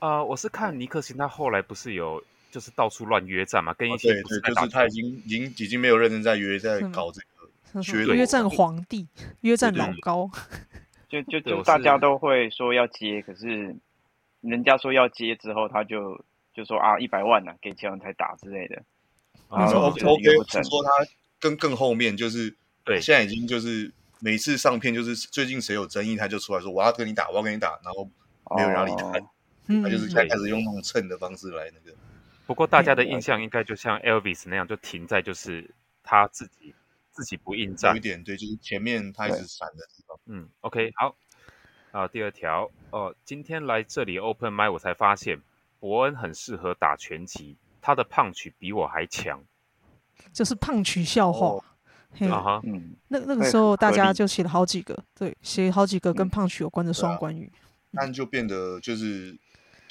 [0.00, 9.06] 啊、呃，我是看尼克星，他后来不是有就是到处乱约战嘛，跟一些、哦、对对，就是他已经已经已经没有认真在约，在搞这个约战皇帝，
[9.42, 10.28] 约战老高，
[11.08, 13.76] 就就就大家都会说要接，可是
[14.40, 18.82] 人家说要接之后，他就就说啊一百万呢、啊，给钱才打之类的。
[19.48, 20.90] 啊然后 OK，是说他
[21.40, 28.08] 更更后面就是对，现在已经就是每次上片就是最近谁有争议，他就出来说我要跟你打，我要跟你打，然后
[28.56, 29.06] 没有人理他。
[29.18, 29.28] 哦
[29.64, 31.96] 他就是开始用那种蹭的方式来那个，
[32.46, 36.74] 不过大家的印象应该就像 Elvis 那样，就停在就是他自己
[37.12, 37.92] 自己不应战。
[37.92, 40.18] 有一点对，就是前面他一直闪的地方。
[40.26, 41.16] 嗯，OK，好。
[41.92, 45.40] 啊，第二条哦，今天来这里 Open Mic 我才发现
[45.82, 49.42] 伯恩很适合打拳击，他的胖曲比我还强。
[50.32, 51.48] 就是胖曲笑话。
[51.48, 51.64] 哦、
[52.30, 57.50] 啊哈，嗯，那那个时候大家就写了好几个，对，写好几个跟胖曲有关的双关语。
[57.90, 59.36] 那就变得就是。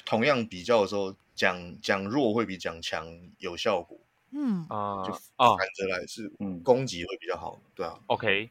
[0.04, 3.06] 同样比较的时候，讲讲弱会比讲强
[3.38, 3.96] 有效果。
[4.32, 7.60] 嗯啊，就反着来是嗯攻击会比较好。
[7.76, 8.50] 对啊，OK。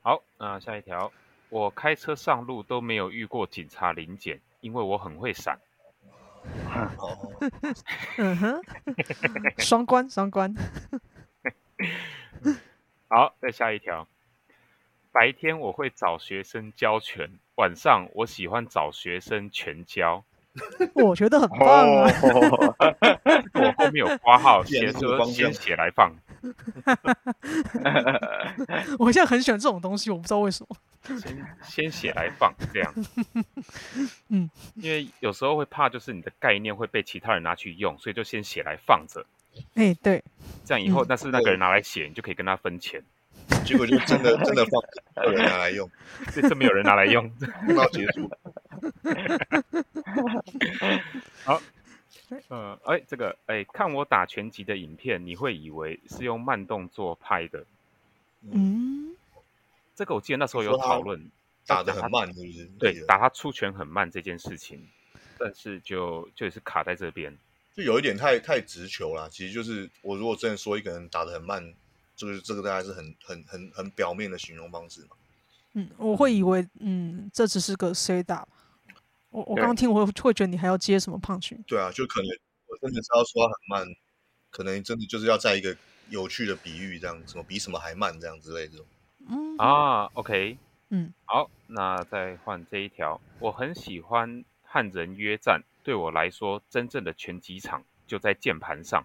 [0.00, 1.12] 好，那下一条，
[1.50, 5.60] 我开车上路都没有遇过警察临检，因为我很会闪。
[8.18, 8.60] 嗯哼，
[9.58, 10.54] 双关双关。
[13.08, 14.06] 好，再下一条。
[15.12, 20.24] 白天我会找学生教拳，晚上我喜欢找学生拳教。
[20.94, 22.08] 我觉得很棒啊！
[22.22, 22.74] 哦、
[23.54, 26.14] 我后面有挂号，先说先写来放。
[28.98, 30.76] 我现在很喜欢这种东西，我不知道为什么。
[31.04, 32.94] 先 先写来放这样。
[34.28, 39.24] 嗯，因为有时候会怕，就是你的概念会被其他人拿去用，所以就先写来放着。
[39.74, 40.22] 哎、欸，对，
[40.64, 43.02] 这样以后，但是那个人拿来写，你就可以跟他分钱。
[43.64, 45.88] 结果就真的真的放，有人拿来用，
[46.32, 47.30] 这次没有人拿来用，
[47.68, 48.30] 用到结束。
[51.44, 51.60] 好，
[52.48, 57.64] 呃，哎，这个，哎，看我打拳击的影片，你会以为是用慢动作拍的。
[58.50, 58.93] 嗯，
[59.94, 61.30] 这个我记得那时候有讨论，
[61.66, 62.64] 打的很慢，是不是？
[62.78, 64.88] 对，打他出拳很慢这件事情，
[65.38, 67.36] 但是就就是卡在这边，
[67.76, 69.30] 就有一点太太直球了。
[69.30, 71.74] 其实就是我如果真的说一个人打的很慢，
[72.16, 75.16] 就是这个大概是很很很很表面的形容方式嘛。
[75.74, 78.46] 嗯，我会以为，嗯，这只是个 C 打。
[79.30, 81.56] 我我刚刚听，我会会觉得你还要接什么 punch？
[81.66, 82.28] 对啊，就可能
[82.68, 83.96] 我真的是要说他很慢，
[84.50, 85.76] 可能真的就是要在一个
[86.08, 88.86] 有趣的比喻，这样什么比什么还慢这样之类的这种。
[89.28, 90.58] 嗯啊，OK，
[90.90, 93.20] 嗯，好，那再换这一条。
[93.38, 99.04] 我很喜欢和人约战，对我来说，真正的拳击场就在键盘上。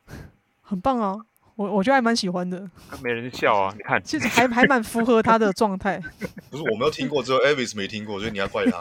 [0.62, 1.16] 很棒啊。
[1.56, 2.70] 我我觉得还蛮喜欢的，
[3.02, 3.72] 没人笑啊！
[3.74, 5.98] 你看，其实还还蛮符合他的状态。
[6.50, 8.78] 不是我没有听过，只有 Avis 没听过，所以你要怪他。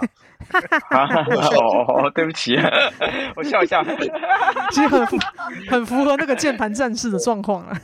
[1.56, 2.58] 哦，对不起，
[3.38, 3.82] 我笑一下。
[4.72, 5.08] 其实很
[5.70, 7.82] 很符合那个键盘战士的状况啊。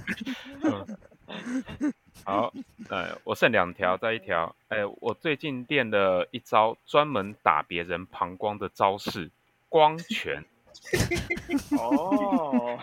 [1.80, 1.94] 嗯、
[2.24, 2.54] 好，
[2.90, 4.56] 呃，我剩两条，再一条。
[4.70, 9.30] 哎，我最近练了一招专门打别人膀胱的招式——
[9.70, 10.44] 光拳。
[11.78, 12.78] 哦。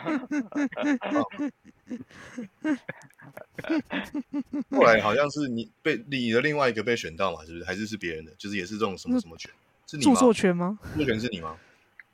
[4.70, 7.64] 后来好像是你被你的另外一个被选到嘛，是不是？
[7.64, 8.32] 还是是别人的？
[8.38, 9.50] 就是也是这种什么什么拳？
[9.86, 10.12] 是你吗？
[10.12, 10.78] 著作权吗？
[10.92, 11.56] 著作权是你吗？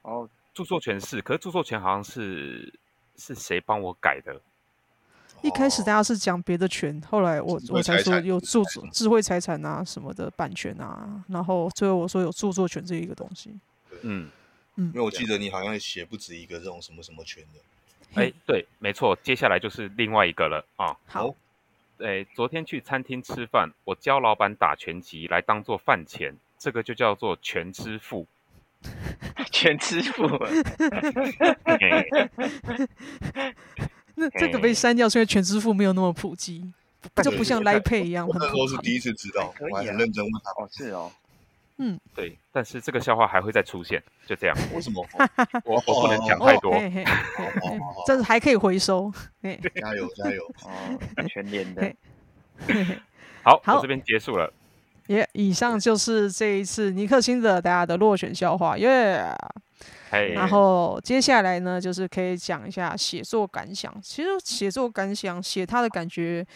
[0.02, 2.72] 哦，著作权是，可是著作权好像是
[3.16, 4.40] 是谁帮我改的？
[5.44, 13.50] 一开始大家是讲别的权，后来我我才说有著作智慧财产啊什么的版权啊，然后最后我说有著作权这一个东西。
[14.00, 14.30] 嗯
[14.76, 17.60] 嗯，因为我记得你好像写不止一个这种什么什么权的。
[18.14, 20.96] 哎，对，没错，接下来就是另外一个了啊。
[21.04, 21.34] 好，
[21.98, 28.26] 哎，昨天去餐厅吃饭，我教老板打拳击来当做饭钱，这个就叫做全支付。
[29.52, 30.24] 全支付。
[34.16, 36.72] 那这个被删掉，是因为全支付没有那么普及，
[37.22, 40.50] 就不像 Line Pay 一样很那时候是第一次知道，我还很认真问他。
[40.62, 41.10] 哦，是哦。
[41.78, 44.56] 嗯，对，但是这个笑话还会再出现，就这样。
[44.72, 45.04] 为什么？
[45.66, 46.72] 我我不能讲太多。
[48.06, 49.12] 这是还可以回收。
[49.42, 50.44] 加油加油！
[50.62, 51.92] 哦，全连的。
[53.42, 54.52] 好，好，我这边结束了。
[55.08, 58.78] 耶，以上就是这一次尼克星的大家的落选笑话。
[58.78, 59.34] 耶。
[60.34, 63.94] 然后接下来呢，就是可以讲一下写作感想。
[64.02, 66.46] 其实写作感想，写他的感觉。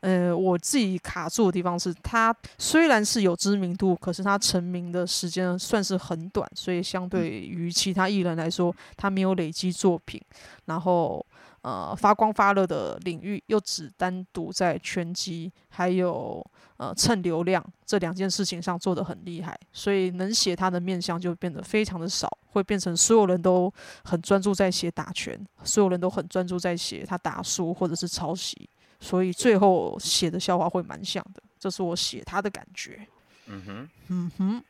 [0.00, 10.20] 呃，我自己卡住的地方是，他虽然是有知名度，可是他成名的时间算是很短，所以相对于其他艺人来说，他没有累积作品，
[10.66, 11.24] 然后
[11.64, 16.44] 呃发光发热的领域又只单独在拳击还有
[16.76, 23.72] 呃蹭流量这两件事情上做得很厉害，所以能写他的面相就变得非常的少，会变成所有人都
[24.04, 28.68] 很专注在写打拳，所有人都很专注在写他打书或者是抄袭。
[29.00, 33.06] 所以最后写的笑话会蛮像的，这是我写他的感觉。
[33.46, 34.64] 嗯哼，嗯哼，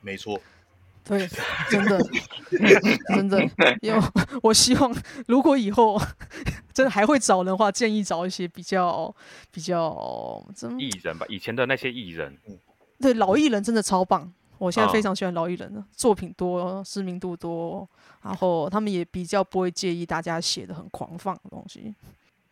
[0.00, 0.40] 没错，
[1.04, 1.28] 对，
[1.70, 1.98] 真的，
[3.14, 3.38] 真的，
[3.80, 4.00] 因为
[4.42, 4.94] 我希望
[5.26, 6.00] 如果以后
[6.72, 9.14] 真的还会找人的话，建议找一些比较
[9.50, 12.38] 比较真艺人吧，以前的那些艺人，
[13.00, 17.88] 对，老艺人真的超棒，我现在非常喜欢老艺人的，作品多，知名度多，
[18.22, 21.94] 然后他们也比较不会介意大家写的很狂放的东西。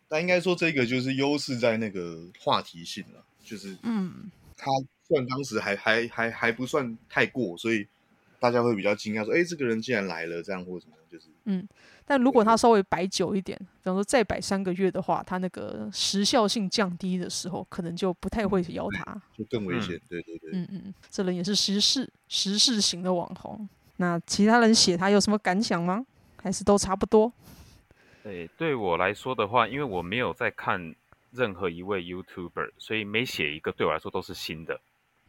[0.09, 4.65] 但应该说，这个就是优势在那个话题性了，就是嗯，他
[5.07, 7.87] 算当时还还还还不算太过，所以
[8.41, 11.67] 大家会比较惊讶说，哎，这个人竟然来了，这样或者怎么样，就是嗯。
[12.03, 19.95] 但如果他稍微摆久一点，比方说再摆三个月的话，他那个时效性降低的时候，可能就不太会邀他，就更危险。
[19.95, 23.69] 嗯、对对对，嗯嗯，这人也是时事时事型的网红。
[23.97, 26.03] 那其他人写他有什么感想吗？
[26.41, 27.31] 还是都差不多？
[28.23, 30.95] 对，对我来说的话，因为我没有在看
[31.31, 34.81] 任何一位 YouTuber，所以每写一个对我来说都是新的。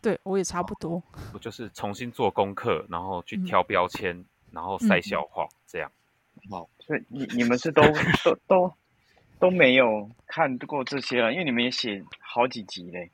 [0.03, 5.91] 对我也差不多， 我就是重新做功课，然后去挑标签，嗯、然后塞笑话，嗯、这样。
[6.51, 7.83] 好，所以你你们是都
[8.25, 8.73] 都都
[9.38, 13.11] 都没有看过这些了，因为你们也写好几集嘞。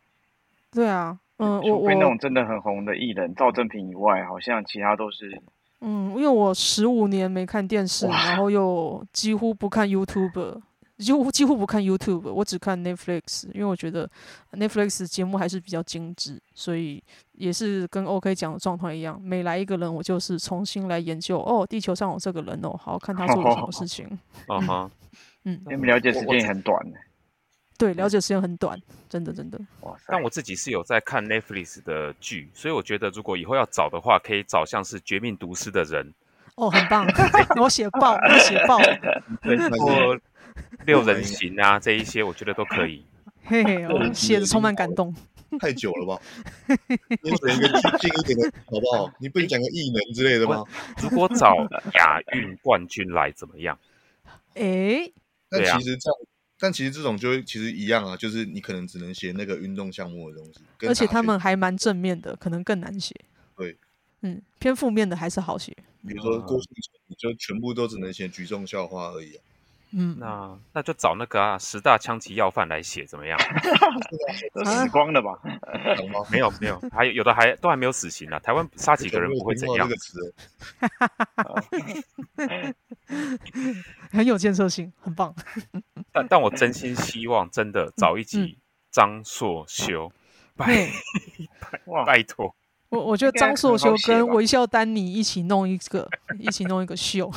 [0.72, 5.42] 对啊，嗯，我除非那种真的很红的艺人赵正平以外，好像其他都是。
[5.81, 10.61] 嗯，因为我十五年没看电视，然后又几乎不看 YouTube，
[10.98, 14.11] 几乎几乎不看 YouTube，我只看 Netflix，因为我觉得
[14.52, 21.38] Netflix 节目还是比较精致，所以也是跟 OK 讲的状况一样，每来一个人，我就是重新来研究。
[21.38, 24.06] 哦，地球上有这个人哦，好看他做了什么事情。
[24.48, 24.90] 嗯哼，
[25.44, 26.76] 嗯，你们了解时间也很短。
[27.78, 28.76] 对，了解时间很短，
[29.08, 29.58] 真的真的。
[29.82, 30.06] 哇塞！
[30.08, 36.12] 但我自己是有在看 Netflix 的剧，所以我觉得如果以后要找的话，可以找像是《绝命毒师》的人。
[36.56, 37.06] 哦，很棒！
[37.62, 38.78] 我写爆，我写爆。
[39.42, 40.18] 对，或
[40.87, 43.05] 六人行啊，这一些我觉得都可以。
[43.44, 45.14] 嘿嘿，我写的充满感动。
[45.59, 46.21] 太久了吧？
[47.23, 49.11] 你选一个近一点的好不好？
[49.18, 50.62] 你不能讲个异能之类的吗？
[51.01, 51.57] 如果找
[51.94, 53.79] 亚运冠军来怎么样？
[54.55, 55.11] 哎，
[55.51, 56.18] 那其实这样。
[56.61, 63.14] 但其实这种就其实一样啊，就是你可能只能写那个运动项目的东西，而且他们还蛮正面的，可能更难写。
[63.57, 63.77] 对，
[64.23, 65.73] 嗯，偏负面的还是好写。
[66.07, 69.42] 比如说郭婞淳，你就全部都只能写举重笑话而已啊。
[69.90, 73.38] 嗯，那那就找那个啊十大枪击要犯来写怎么样？
[74.53, 75.33] 都死光了吧？
[76.31, 78.38] 没有没有，还有有的还都还没有死刑呢、啊。
[78.40, 79.88] 台湾杀几个人不会怎样？
[84.11, 85.35] 很有建设性，很棒。
[86.12, 88.59] 但但我真心希望真的找一集
[88.90, 90.12] 张硕修，
[90.57, 90.66] 拜
[91.70, 92.55] 拜拜托。
[92.90, 97.31] 我我觉得张硕修跟微笑丹尼一起弄一个，一起弄一个秀。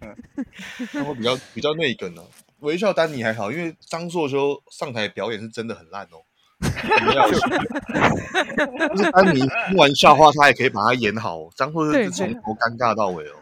[0.94, 2.28] 那会比较比较内梗呢、啊。
[2.60, 6.22] 微笑丹尼还好，因为张硕修上台表演是真的很烂哦。
[6.60, 6.68] 就
[9.02, 11.48] 是丹尼听完笑话，他也可以把它演好。
[11.56, 13.32] 张硕修是从头尴尬到尾哦。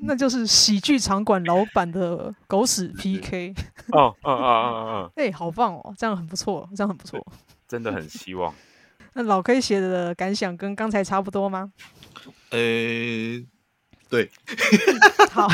[0.02, 3.54] 那就是喜剧场馆老板的狗屎 PK。
[3.92, 5.12] 哦哦哦哦哦！
[5.14, 7.24] 哎，好棒哦，这样很不错，这样很不错。
[7.68, 8.52] 真的很希望。
[9.14, 11.70] 那老 K 写的感想跟刚才差不多吗？
[12.50, 12.58] 呃。
[14.10, 14.30] 对，
[15.30, 15.46] 好，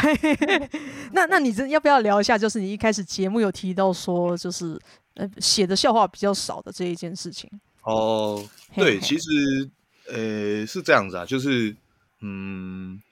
[1.10, 2.38] 那那你这要不要聊一下？
[2.38, 4.80] 就是你一开始节目有提到说，就是
[5.14, 7.50] 呃写的笑话比较少的这一件事情。
[7.82, 9.68] 哦，对，其实
[10.08, 11.74] 呃是这样子啊，就是
[12.20, 13.02] 嗯，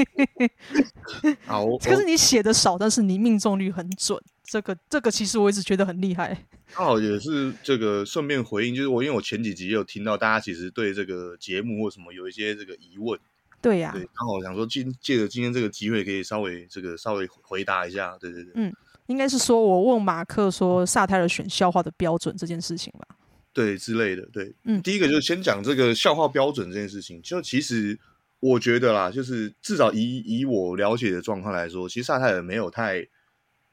[1.44, 4.18] 好，可是你写的少，但是你命中率很准，
[4.52, 6.44] 这个这个其实我一直觉得很厉害。
[6.76, 13.18] 刚好也是这个顺便回应，就是我因为我前几集也有听到大家其实对这个节目或什么有一些这个疑问。
[13.62, 18.70] 对呀、啊，对，刚好想说今借着今天这个机会，可以稍微这个稍微回答一下，对对对，嗯，
[19.06, 23.16] 应该是说我问马克说萨泰尔选笑话的标准这件事情吧，
[23.54, 27.98] 对之类的，对，嗯，第一个就是先讲这个笑话标准这件事情，就其实
[28.40, 33.06] 我觉得啦，就是至少以以我了解的状况来说，其实萨泰尔没有太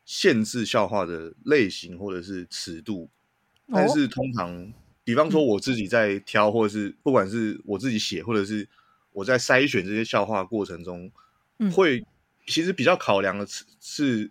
[0.09, 3.07] 限制笑话的类型或者是尺度，
[3.71, 8.67] 但是通常，哦、比方说我自己在挑，或者是不管是我自己写，或者是。
[9.11, 11.11] 我在筛选这些笑话过程中，
[11.57, 12.05] 嗯、会
[12.45, 14.29] 其实比较考量的尺是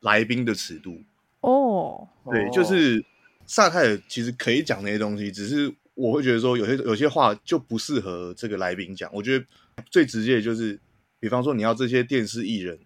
[0.00, 1.00] 来宾的尺度
[1.40, 2.06] 哦。
[2.28, 3.02] 对，就是
[3.46, 9.08] 萨泰尔其实可以讲那些东西，只是我会觉得说有些有些话就不适合这个来宾讲。
[9.14, 9.46] 我觉得
[9.90, 10.78] 最直接的就是，
[11.20, 12.78] 比方说你要这些电视艺人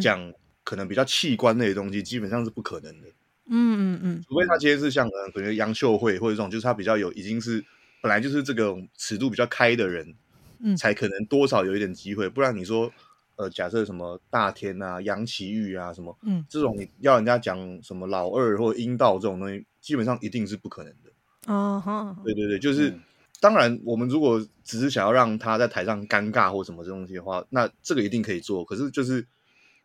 [0.00, 0.32] 讲
[0.66, 3.08] 可能比较器官类的东西，基本上是不可能的。
[3.48, 7.64] 嗯嗯嗯，除非他今天是像可能杨秀慧或者这种，就是他比较有已经是
[8.02, 10.14] 本来就是这个尺度比较开的人。
[10.58, 12.90] 嗯，才可能多少有一点机会，不然你说，
[13.36, 21.52] 呃，假设什么大天啊、杨奇玉啊什么，嗯，这种你要人家讲什么老二或阴道这种东西，基本上一定是不可能的。
[21.52, 23.00] 哦哈，对对对，就是、嗯、
[23.38, 28.64] 当然，我们如果只是想要让他在台上尴尬或什么这东西的话，那这个一定可以做。
[28.64, 29.26] 可是就是，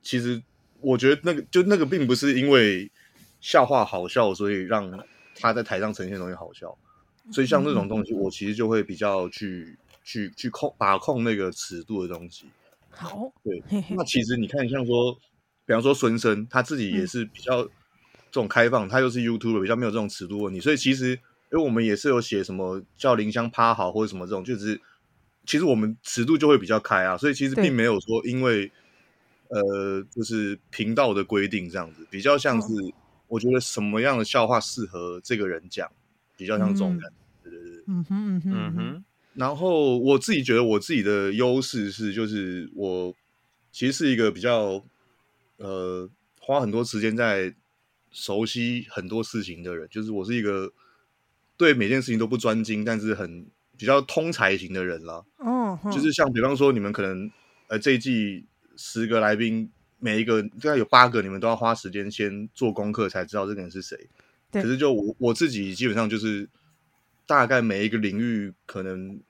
[0.01, 0.41] 其实
[0.81, 2.91] 我觉得那个就那个并不是因为
[3.39, 4.91] 笑话好笑，所以让
[5.35, 6.77] 他在台上呈现的东西好笑。
[7.31, 9.77] 所以像这种东西，我其实就会比较去。
[10.03, 12.47] 去去控把控那个尺度的东西，
[12.89, 13.61] 好，对。
[13.95, 15.13] 那其实你看，像说，
[15.63, 17.69] 比方说孙生，他自己也是比较这
[18.31, 20.59] 种开放，嗯、他又是 YouTuber，比较没有这种尺度问题。
[20.59, 21.19] 所以其实，因
[21.51, 24.81] 为我们也是有写什么叫林香趴好或者什么这种，就是
[25.45, 27.15] 其实我们尺度就会比较开啊。
[27.15, 28.71] 所以其实并没有说因为
[29.51, 32.67] 呃，就是频道的规定这样子，比较像是
[33.27, 35.91] 我觉得什么样的笑话适合这个人讲，
[36.37, 37.49] 比较像这种感觉。
[37.49, 39.05] 对对对，嗯哼嗯哼嗯哼。
[39.33, 43.13] 然后我自己觉得我自己的优势是，就是我
[43.71, 44.83] 其实是一个比较
[45.57, 47.53] 呃花很多时间在
[48.11, 50.71] 熟悉很多事情的人，就是我是一个
[51.55, 53.45] 对每件事情都不专精，但是很
[53.77, 55.23] 比较通才型的人啦。
[55.37, 57.31] 哦，就是像比方说你们可能
[57.67, 58.45] 呃这一季
[58.83, 59.69] 十个来宾，
[59.99, 64.09] 每一个大概有八个，你们都要花时间先做功课才知道这个人是谁。
[64.51, 66.49] 可是就我我自己基本上就是
[67.27, 69.21] 大概每一个领域可能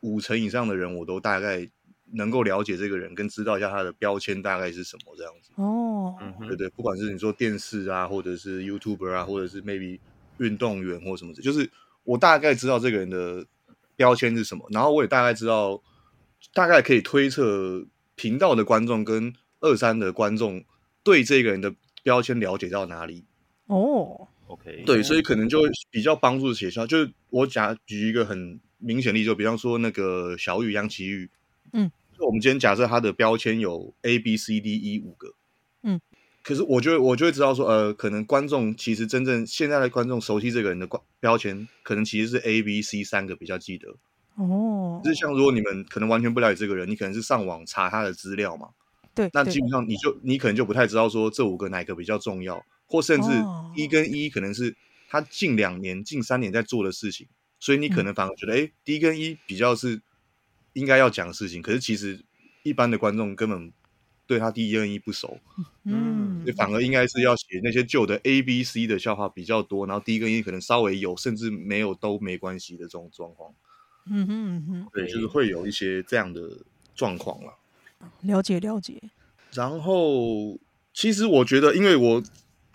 [0.00, 1.68] 五成以上的人，我都大概
[2.12, 5.50] 能够了解这个人，跟知道一下他的标签大概是什么这样子。
[5.56, 6.16] 哦，
[6.48, 10.00] 对对，不管是你说电视啊，或者是 YouTuber 啊，或者是 maybe
[10.38, 11.70] 运动员或什么的，就是
[12.02, 13.46] 我大概知道这个人的
[13.94, 15.80] 标签是什么，然后我也大概知道，
[16.52, 20.64] 大概可以推测频道的观众跟二三的观众
[21.02, 23.24] 对这个人的标签了解到哪里。
[23.66, 24.28] 哦。
[24.46, 26.86] OK，对，所以可能就比较帮助写效。
[26.86, 31.30] 就是我假举一个很明显例子，就比方说那个小雨杨奇玉，
[31.72, 35.32] 嗯，就我们今天假设他的标签有 A B C D E 五个，
[35.82, 35.98] 嗯，
[36.42, 43.96] 可是我就我就会知道说，呃，可能观众其实真正现在的观众熟悉这个人的标标签，可能其实是 A B C 三个比较记得。
[44.36, 48.70] 哦，就是像如果你们可能完全不了解这个人，你可能是上网查他的资料嘛，
[49.14, 52.64] 对，那基本上你就你可能就不太知道说这五个哪个比较重要。
[52.86, 53.28] 或甚至
[53.74, 54.76] 一跟一可能是
[55.08, 57.26] 他近两年、近三年在做的事情，
[57.58, 60.02] 所以你可能反而觉得，哎，D 跟一比较是
[60.74, 61.62] 应该要讲的事情。
[61.62, 62.22] 可是其实
[62.62, 63.72] 一般的观众根本
[64.26, 65.38] 对他第一跟一不熟，
[65.84, 73.54] 嗯，所以反而应该是要写那些旧的 A、B、C 的笑话比较多，然后第一跟一可能稍微有，甚至没有都没关系的这种状况。
[74.06, 76.42] 嗯哼嗯哼，对，就是会有一些这样的
[76.94, 77.58] 状况了。
[78.22, 79.00] 了解了解。
[79.52, 80.58] 然后
[80.92, 82.22] 其实我觉得，因为我。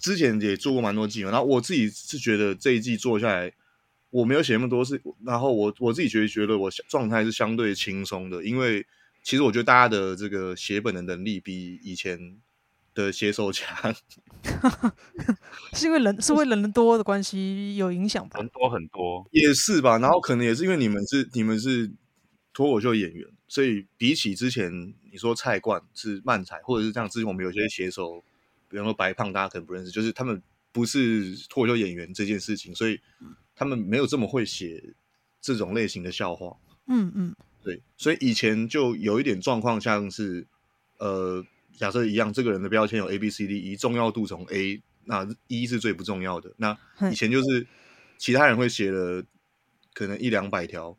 [0.01, 3.51] 之前也做过蛮多季嘛，然后我自己是觉得这一季做下来，
[4.11, 8.87] 我没有写那么多事，然后我我自己觉得觉得我状态是相对轻松的，因为
[9.23, 12.37] 其实我觉得大家的这个写本的能力比以前
[13.03, 13.95] 的写手强，
[15.73, 18.39] 是因为人 是因为人多的关系有影响吧？
[18.39, 21.91] 人多很多也是吧，然后可能也是因为你们是你们是
[22.53, 28.23] 脱口秀演员，所以比起之前你说菜冠是漫才，或者是这样，之前我们有些写手。
[28.71, 30.39] 比方说白胖，大家可能不认识，就是他们
[30.71, 32.99] 不是脱口秀演员这件事情，所以
[33.55, 34.93] 他们没有这么会写
[35.41, 36.55] 这种类型的笑话。
[36.85, 40.45] 嗯嗯，对，所以以前就有一点状况，像是
[40.99, 41.43] 呃，
[41.79, 46.51] 假设一样，这个人的标签有 A B C D E，重要度从 A，那 E 是最不重要的。
[46.57, 46.77] 那
[47.09, 47.65] 以前就是
[48.17, 49.23] 其他人会写了
[49.93, 50.97] 可能一两百条，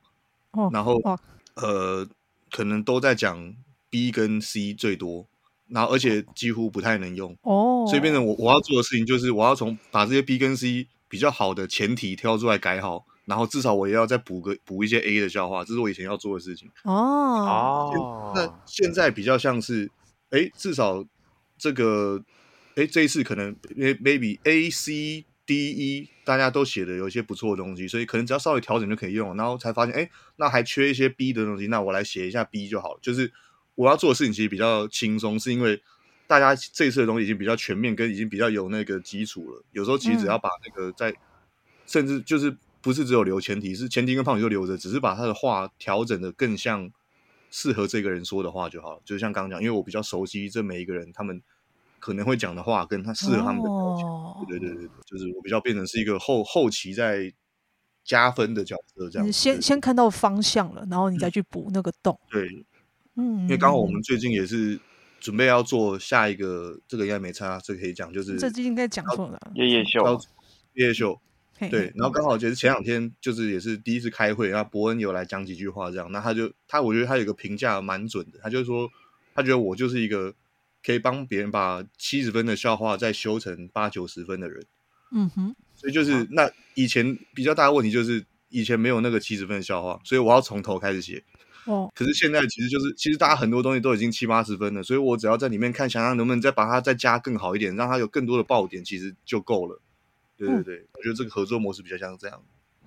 [0.53, 1.21] 哦，然后哦
[1.55, 2.09] 呃，
[2.51, 3.55] 可能都在讲
[3.91, 5.27] B 跟 C 最多。
[5.69, 16.69] 然后，而且几乎不太能用哦，所以变成我我要做的事情就是，我要从把这些 B 跟 C 比较好的前提挑出来改好，然后至少我也要再补个补一些 A 的笑话，这是我以前要做的事情。
[16.83, 19.89] 哦哦，那现在比较像是，
[20.31, 21.05] 哎，至少
[21.59, 22.25] 这个，
[22.77, 33.33] 哎，这一次可能 maybe A C D E 大家都写的有一些不错的东西，所以可能只要稍微调整就可以用，然后才发现，哎，那还缺一些 B 的东西，那我来写一下 B 就好了，就是。
[33.77, 35.81] 我要做的事情其实比较轻松，是因为
[36.27, 39.65] 大家这一次的东西已经比较全面，跟已经比较有那个基础了。
[39.73, 41.15] 有时候其实只要把那个在，
[41.87, 46.91] 甚至就是不是只有留前提，是前提跟胖女就留着，只是把他的话调整的更像
[47.51, 49.03] 适合这个人说的话就好了。
[49.05, 51.43] 就是像刚刚讲，因为我比较熟悉这每一个人他们
[51.99, 54.07] 可能会讲的话，跟他适合他们的标签。
[54.07, 57.33] 哦、对对对对，就是我比较变成是一个后后期在
[58.05, 59.29] 加分的角色这样。
[59.29, 62.19] 你先先看到方向了，然后你再去补那个洞。
[62.27, 62.67] 嗯、对。
[63.17, 64.79] 嗯，因为刚好我们最近也是
[65.19, 70.19] 准备要做下一个，这个应该没差，这个可以讲，就是这应该讲错了，夜夜秀，
[70.75, 71.21] 夜夜秀，
[71.69, 78.89] 对，然后刚好就是前两天就是也是第一次开会，然后伯恩有来讲几句话这样，那他就他我觉得他有个评价蛮准的，他就说
[79.35, 80.35] 他觉得我就是一个
[80.85, 84.65] 可以帮别人把七十分的笑话再修成八九十分的人，
[85.13, 91.23] 嗯哼，所以就是那以前比较大的问题就是以前没有那个七十分的笑话，所以我要从头开始写。
[91.67, 99.79] 哦，可是现在其实就是，其实大家很多东西都已经七八十分了，所以我只要在里面看，想想能不能再把它再加更好一点，让它有更多的爆点，其实就够了。
[100.47, 102.43] 对对对，嗯、我觉得这个合作模式比较像这样。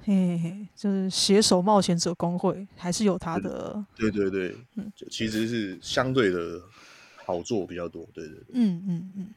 [0.05, 3.83] 嘿嘿嘿，就是携手冒险者工会还是有它的。
[3.95, 6.61] 对对对，嗯，就其实是相对的
[7.25, 8.05] 好做比较多。
[8.13, 9.33] 对对对，嗯嗯嗯。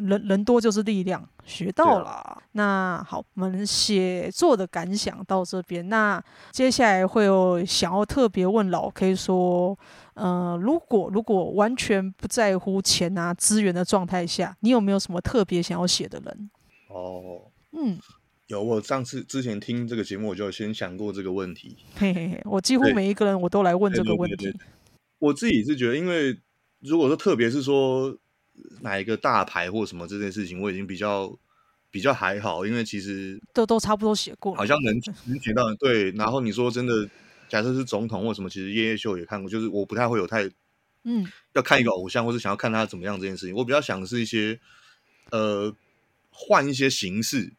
[0.00, 2.08] 人人多就是力量，学到了。
[2.08, 5.86] 啊、那好，我们写作的感想到这边。
[5.90, 9.78] 那接下来会有想要特别问老 K 说，
[10.14, 16.50] 呃，如果如果完全不在乎钱啊资源的状态下，你有没有什么特别想要写的人？
[16.88, 17.42] 哦，
[17.74, 17.98] 嗯，
[18.46, 18.62] 有。
[18.62, 21.76] 我上次之前听这个节目，我就先想过这个问题。
[21.96, 24.52] 嘿嘿嘿，我几乎每一个人我都来问这个问题。
[25.18, 26.38] 我自己是觉得，因为
[26.80, 28.16] 如果说特别是说。
[28.82, 31.36] 哪一个大牌或什么这件事情，我已经比较
[31.90, 34.94] 比较还好，因为其实都都差不多写过了，好像能
[35.24, 36.12] 能写到对。
[36.12, 37.10] 然后你说真的，
[37.48, 40.48] 假设是总统或什么，其实夜夜秀也看过，就是我不太会有太
[41.02, 44.60] 嗯，要看一个偶像，或是想要看他怎么样这件事情，我比较想的是一些
[45.32, 45.74] 呃
[46.30, 47.54] 换一些形式，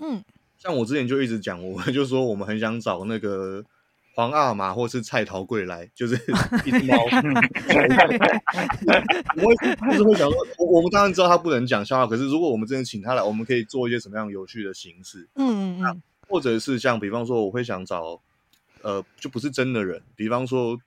[0.00, 0.24] 嗯，
[0.58, 3.64] 像我之前就一直讲，我们 就说我们很想找那个。
[4.16, 6.14] 皇阿玛或是蔡桃贵来，就是
[6.64, 6.94] 一只猫。
[9.34, 9.56] 我会
[9.90, 15.28] 就是会想说，我我们当然知道他不能讲笑话，可是如果我们真的请他来，我们可以做一些什么样有趣的形式？
[15.34, 16.02] 嗯嗯嗯。
[16.28, 18.20] 或者是像比方说，我会想找
[18.82, 20.78] 呃，就不是真的人，比方说，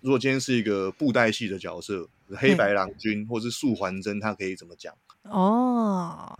[0.00, 4.94] 如果今天是一个布袋戏的角色，黑白郎君或是素还真，他可以怎么讲？
[5.24, 6.34] 哦。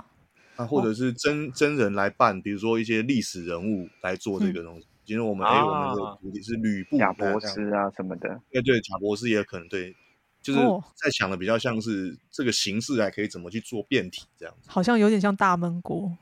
[0.63, 4.87] 啊，或者是真真人来扮，比如说一些历史人物来做这个东西。
[4.87, 9.93] 嗯因为我们哎、啊，我们的主题是吕布、贾博士啊什么的，对对，贾博士也可能对，
[10.41, 10.61] 就是
[10.95, 16.17] 在想的比较像是这个形式还可以怎么去做变体这样子，好像有点像大闷锅，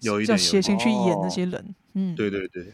[0.00, 2.66] 有一点写信去演那些人，哦、嗯，对对对。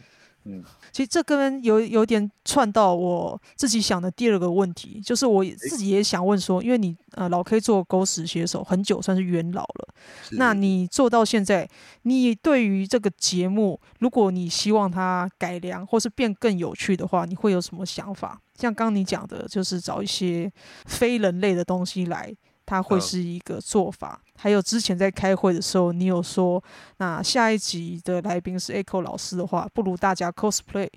[0.45, 9.93] 嗯，其实这跟有有点串到我自己想的第二个问题，就是我自己也想问说，因为你呃老 K 做狗屎写手很久，算是元老了，
[10.31, 11.69] 那你做到现在，
[12.01, 18.39] 你对于这个节目，如果你希望它改良或是变更有趣的话，你会有什么想法？
[18.55, 20.51] 像刚刚你讲的，就是找一些
[20.85, 22.35] 非人类的东西来。
[22.65, 26.61] 它会是一个做法，嗯，还有之前在开会的时候，你有说，
[26.97, 30.89] 那下一集的来宾是 Echo 老师的话，不如大家 cosplay。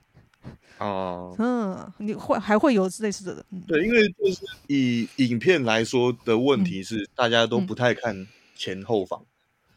[0.78, 3.46] 哦，嗯，你会还会有类似的？
[3.68, 8.26] 对，因为就是以影片来说的问题是，大家都不太看
[8.56, 9.24] 前后房。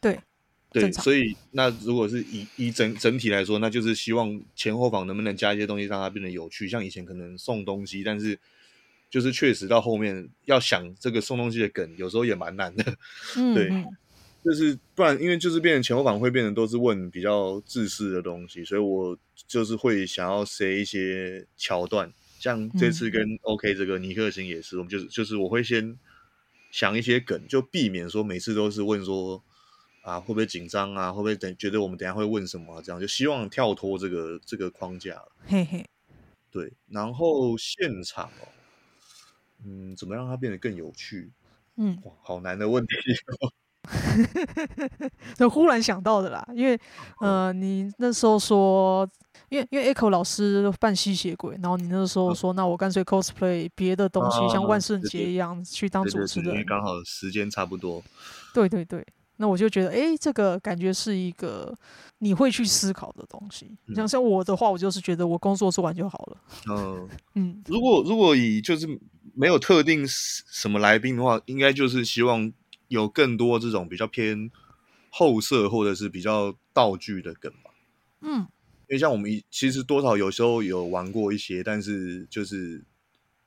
[0.00, 0.22] 对，嗯，
[0.72, 6.68] 对，所以那如果是以以整整体来说，那就是希望前后房能不能加一些东西，让它变得有趣。
[6.68, 8.36] 像以前可能送东西，但是。
[9.10, 12.84] 就是确实到后面要想这个送东西的梗，有时候也蛮难的。
[13.36, 13.68] 嗯，对，
[14.44, 25.98] 就是不然，因为就是变成前后访会变成都是问比较自私的东西，所以我就是会想要塞一些桥段，像这次跟 OK 这个尼克星也是，我们就是就是我会先
[26.70, 29.42] 想一些梗，就避免说每次都是问说
[30.02, 35.20] 啊会不会紧张啊，会不会等觉得我们等下会问什么啊，这样就希望跳脱这个这个框架。
[35.46, 35.84] 嘿嘿，
[36.50, 38.48] 对，然后现场哦。
[39.64, 41.30] 嗯，怎么让它变得更有趣？
[41.76, 42.94] 嗯，哇，好难的问题。
[45.36, 46.78] 就忽然想到的啦，因为
[47.20, 49.08] 呃，你那时候说，
[49.48, 58.02] 因为因为 Echo 老师扮吸血鬼，然后你那时候说，嗯、那我干脆 cosplay 别的东西，啊、像万圣节一样去当主持人，因为刚好时间差不多。
[58.52, 59.04] 对对对，
[59.38, 61.74] 那我就觉得，哎，这个感觉是一个
[62.18, 63.78] 你会去思考的东西。
[63.86, 66.36] 你、嗯、像像我的话，我就是觉得我工作做完就好了。
[66.68, 68.86] 嗯 嗯，如果如果以就是。
[69.34, 72.52] 没有特定什么来宾的话，应该就是希望
[72.88, 74.50] 有更多这种比较偏
[75.10, 77.70] 后设或者是比较道具的梗吧。
[78.20, 78.40] 嗯，
[78.88, 82.84] 因为像我们其实多少有时候有玩过一些，但是就是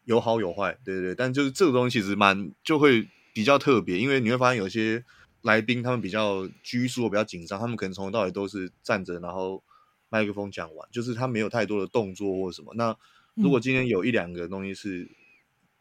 [0.06, 1.16] 有好有坏，对对对。
[1.16, 5.04] 但就是这个东西其实蛮就会比较特别，因为你会发现有些
[5.42, 9.64] 来宾他们比较拘束，比较紧张，他们可能从头到尾都是站着，然后
[10.10, 12.74] 麦克风讲完，就是他没有太多的动作或什么。
[12.76, 12.96] 那
[13.36, 15.10] 如果今天有一两个东西是。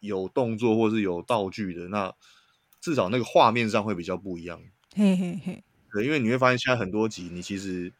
[0.03, 2.13] 有动作或是有道具的，那
[2.81, 4.61] 至少那个画面上会比较不一样。
[4.95, 7.93] 嘿嘿嘿，对，因为你会发现现在很多集，你其实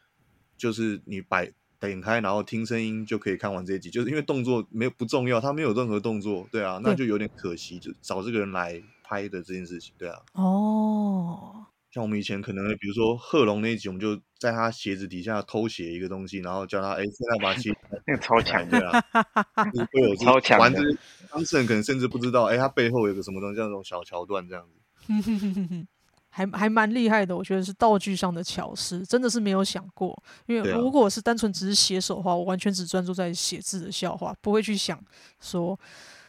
[0.57, 10.19] 就是你摆点开，然后听声音就可以看完这一集，就是因为动作没有不重要，他没有任何动作，对啊，那就有点可惜，就找这个人来拍的这件事情，对啊。
[10.33, 11.65] 哦。
[11.93, 17.69] 像我们以前可能，比如说贺龙那一集，我们就在他鞋子底下偷写一个东西，然后叫他哎，现在把鞋
[18.07, 18.99] 那个超强的啊，
[19.93, 20.81] 会有超强的，
[21.29, 25.85] 当事人可能甚至不知道，哎，他背后有个什么东西，像这种小桥段这样子，
[26.29, 27.37] 还还蛮厉害的。
[27.37, 30.19] 我觉得是道具上的巧思，真的是没有想过。
[30.47, 34.99] 因为如果是单纯只是写手的话，我完全只专注在写字的笑话，不会去想
[35.39, 35.79] 说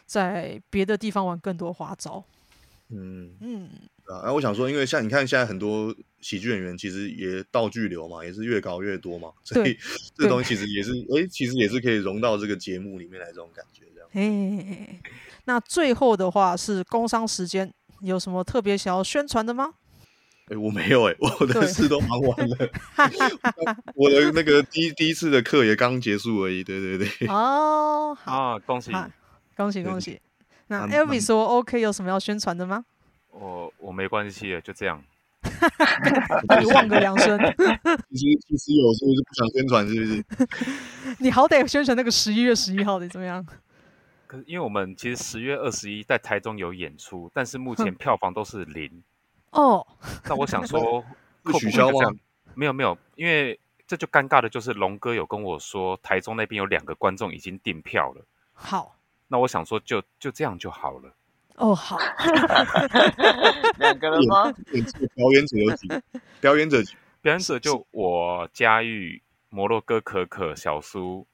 [0.05, 2.23] 在别的地方玩更多花招。
[2.89, 3.69] 嗯嗯。
[4.05, 9.75] 啊，然后我想说，因为像你看，现在很多喜剧演员其实也道具流嘛，也是越搞越多嘛，所以
[10.15, 14.99] 这东西其实也是，哎，其实也是可以融到这个节目里面来，这种感觉这样。
[15.45, 19.73] 那最后的话是工商时间，有什么特别想要宣传的吗？
[20.49, 22.69] 哎，我没有哎， 我的事都忙完了，
[23.95, 27.27] 我的那个第一第一次的课也刚结束而已，对对对。
[27.27, 28.91] 哦，好，啊，恭喜，
[29.57, 30.21] 恭喜恭喜。
[30.67, 32.85] 那 Elvis 说 OK，有什么要宣传的吗？
[33.31, 35.03] 我我没关系的，就这样。
[36.59, 37.37] 你望个良声。
[38.09, 41.15] 其实其实有时候是不想宣传，是不是？
[41.19, 43.45] 你好歹宣传那个十一月十一号的怎么样？
[44.25, 49.03] 可是因为我们其实十月二十一在台中有演出，但是目前票房都是零。
[49.51, 49.85] 哦。
[50.27, 51.03] 那我想说，
[51.43, 52.09] 不取消吗？
[52.55, 58.25] 没有没有，因为这就尴尬的就是龙哥有跟我说，台中那边有两个观众已经订票了。
[58.53, 58.95] 好。
[59.27, 61.13] 那我想说就，就就这样就好了。
[61.55, 61.97] 哦，好
[63.79, 64.51] 两个人吗？
[65.15, 66.03] 表演者有几个？
[66.41, 66.81] 表演者，
[67.21, 71.25] 表演者就我佳玉、摩洛哥可可、小苏、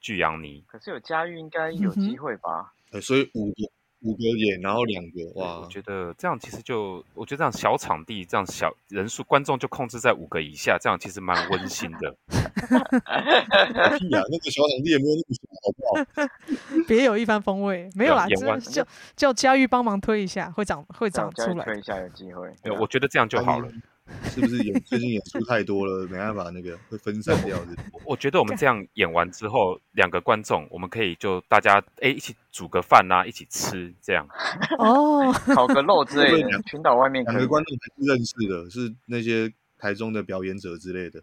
[0.00, 0.64] 巨阳尼。
[0.66, 2.72] 可是有佳玉应该有机会吧？
[2.92, 3.70] 哎，所以五个。
[4.02, 5.58] 五个演，然后两个哇！
[5.60, 12.16] 我觉得这样其实就，我觉得这样小场地，这样小人数，观众就控制在五个以下，这样其实蛮温馨的。
[13.98, 16.82] 屁啊，那个小场地也没有那么小，好不好？
[16.86, 18.26] 别有一番风味，没有啦，
[18.60, 18.86] 叫
[19.16, 22.48] 叫嘉玉帮忙推一下，会长会长出来，推一下有机会。
[22.62, 23.68] 对，我觉得这样就好了。
[24.30, 27.76] 是不是演最近演出太多了，没办法那个会分散掉的？
[28.04, 34.26] 我觉得我们这样演完之后，两个观众我们可以就大家哎一起煮个饭啊，一起吃这样。
[34.78, 41.22] 哦， 烤个肉之类的，群岛外面两个观众还是认识的，是那些台中的表演者之类的。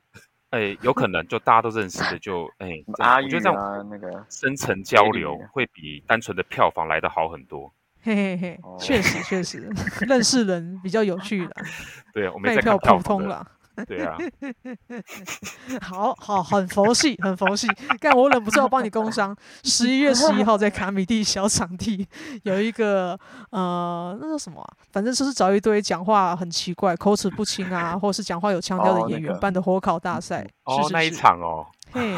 [0.51, 7.73] 哎，有可能就大家都认识的，就哎，阿玉啊那个深层交流会比单纯的票房来的好很多。
[8.05, 9.67] 嘿嘿嘿，确实确实，
[10.07, 11.55] 认识人比较有趣 的。
[12.13, 13.45] 对啊，我们卖票普通了。
[13.87, 14.15] 对啊，
[15.81, 17.67] 好好很佛系，很佛系。
[17.99, 22.07] 但我忍不住要帮你工商，十一月十一号在卡米蒂小场地
[22.43, 24.69] 有一个呃，那叫什么啊？
[24.93, 30.47] 反正就是找一堆讲话很奇怪、口齿不清啊，或是讲话有腔调的演员办的火烤大赛。
[30.63, 31.65] 哦，那一场哦。
[31.95, 32.13] 嘿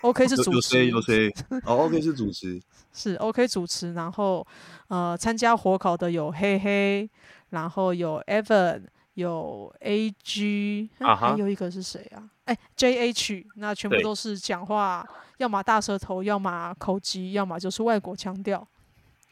[0.00, 1.28] ，OK 是主持，有谁？
[1.28, 1.34] 有谁？
[1.64, 2.60] 哦，OK 是主持。
[2.92, 4.44] 是 OK 主持，然后
[4.88, 7.08] 呃，参加火烤的有嘿嘿，
[7.50, 8.82] 然后有 Evan，
[9.14, 12.28] 有 AG，啊、还有一个是谁啊？
[12.46, 15.06] 哎，JH，那全部都是讲话，
[15.38, 18.66] 要么大舌头，要么口吃，要么就是外国腔调。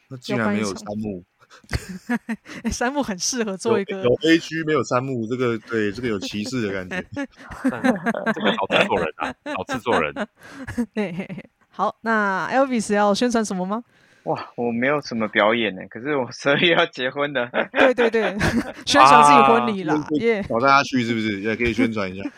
[0.09, 1.21] 那竟然没有三木，
[2.71, 4.01] 三木很适合做一个。
[4.03, 7.03] 有，A 区没有三木，这个对这个有歧视的感觉。
[7.63, 10.13] 这个好制作人啊，好制作人。
[10.95, 11.45] 嘿嘿嘿。
[11.71, 13.83] 好，那 Elvis 要宣传什么吗？
[14.23, 17.49] 哇，我没有什么表演呢，可是我 十二月要结婚的。
[17.71, 18.37] 对对对，
[18.85, 20.43] 宣传自己婚礼啦，耶！
[20.43, 21.39] 找大家去是不是？
[21.41, 22.29] 也可以宣传一下。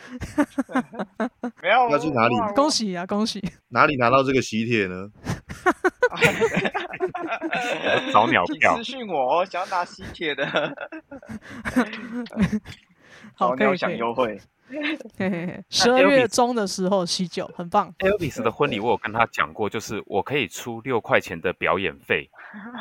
[1.61, 2.35] 没有，要去哪里？
[2.55, 3.41] 恭喜啊，恭喜！
[3.69, 5.07] 哪里拿到这个喜帖呢？
[8.13, 8.75] 找鸟票。
[8.77, 10.45] 私讯我，想要拿喜帖的。
[13.35, 14.39] 好，鸟享优惠。
[15.69, 17.93] 十二月中的时候喜酒很棒。
[17.99, 22.29] Elvis 的婚礼我有跟他讲过，就是我可以出六块钱的表演费，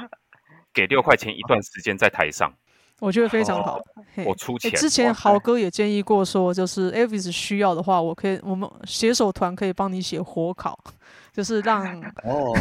[0.73, 2.53] 给六块钱一段时间在台上，
[3.01, 3.79] 我觉得非常好。
[3.79, 4.71] 哦、我出钱。
[4.73, 10.79] 之前豪哥也建议过说，就是 Elvis 需要的话，我可以我们写手团可以帮你写火烤，
[11.33, 12.57] 就是让哦，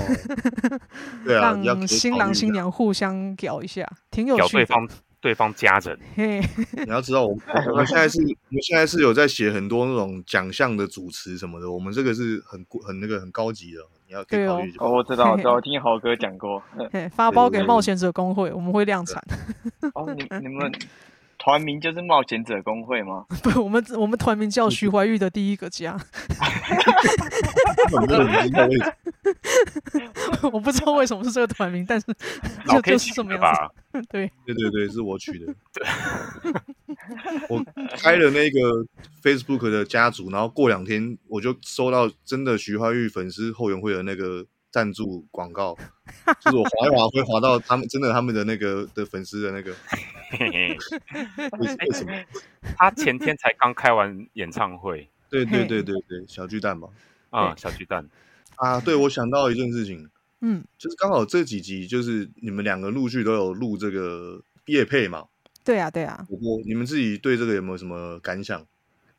[1.25, 4.49] 让新郎新娘互相搞一下，挺有趣的。
[4.49, 4.88] 对方
[5.55, 5.99] 家人，
[6.86, 7.38] 你要知道，我
[7.72, 14.78] 我们现在是，我们现在是有在写很多那种奖项的主持什么的，我们这个是很很那个很高级的，你要可以考虑一下。
[14.80, 16.63] 哦，我知道，我知道，我听豪哥讲过，
[17.11, 19.24] 发包给冒险者工会，我们会量产。
[19.93, 20.72] 哦，你你们。
[21.41, 23.24] 团名就是冒险者工会吗？
[23.41, 25.97] 不，我们我们团名叫徐怀钰的第一个家。
[30.51, 32.07] 我不知道为什么是这个团名，但是
[32.67, 33.41] 就就是这么样。
[34.09, 35.53] 对对对对，是我取的。
[37.49, 37.63] 我
[37.97, 38.86] 开了那个
[39.21, 44.45] Facebook 的家族，然后过两天我就收到真的徐怀钰粉丝后援会的那个。
[44.71, 45.75] 赞助广告，
[46.41, 49.73] 就是我滑一滑会滑到他们真的他们的那个的粉丝的那个。
[51.57, 52.13] 为什么？
[52.77, 55.09] 他前天才刚开完演唱会。
[55.27, 56.88] 对对对对对，小巨蛋嘛。
[57.32, 58.07] 啊，小巨蛋。
[58.60, 60.10] 啊，对，我想到一件事情。
[60.41, 65.26] 嗯，就是刚好这几集就是你们两个陆续都有录这个业配嘛。
[65.66, 66.26] 对啊，对啊。
[66.30, 68.66] 不过你们自己对这个有没有什么感想？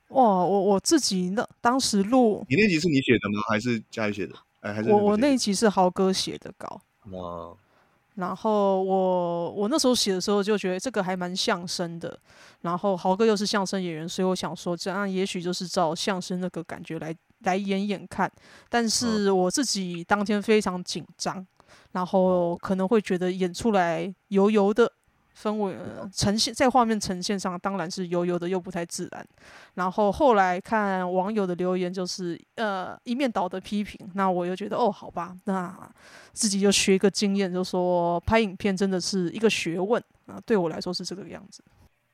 [0.08, 3.42] 哇，我我自己那当时录，你那集是你写的吗？
[3.48, 4.34] 还是佳怡写的？
[4.60, 6.80] 哎、还是我我那一集是豪哥写的稿，
[7.10, 7.56] 哇
[8.14, 12.18] 然后我我那时候写的时候就觉得这个还蛮相声的，
[12.60, 18.30] 然后豪哥又是相声演员，所以我想说这样也许就是照相声那个感觉来来演演看，
[18.68, 21.46] 但是我自己当天非常紧张，
[21.92, 24.92] 然后可能会觉得演出来油油的。
[25.40, 25.74] 氛围
[26.12, 29.26] 呈现在画面呈现上当然是油油的又不太自然，
[29.72, 35.90] 然后后来看网友的留言就是呃一面倒的批评，那我又觉得哦好吧，那
[36.34, 41.64] 自己就学一个经验，就说拍影片真的是一个学问啊，对我来说是这个样子。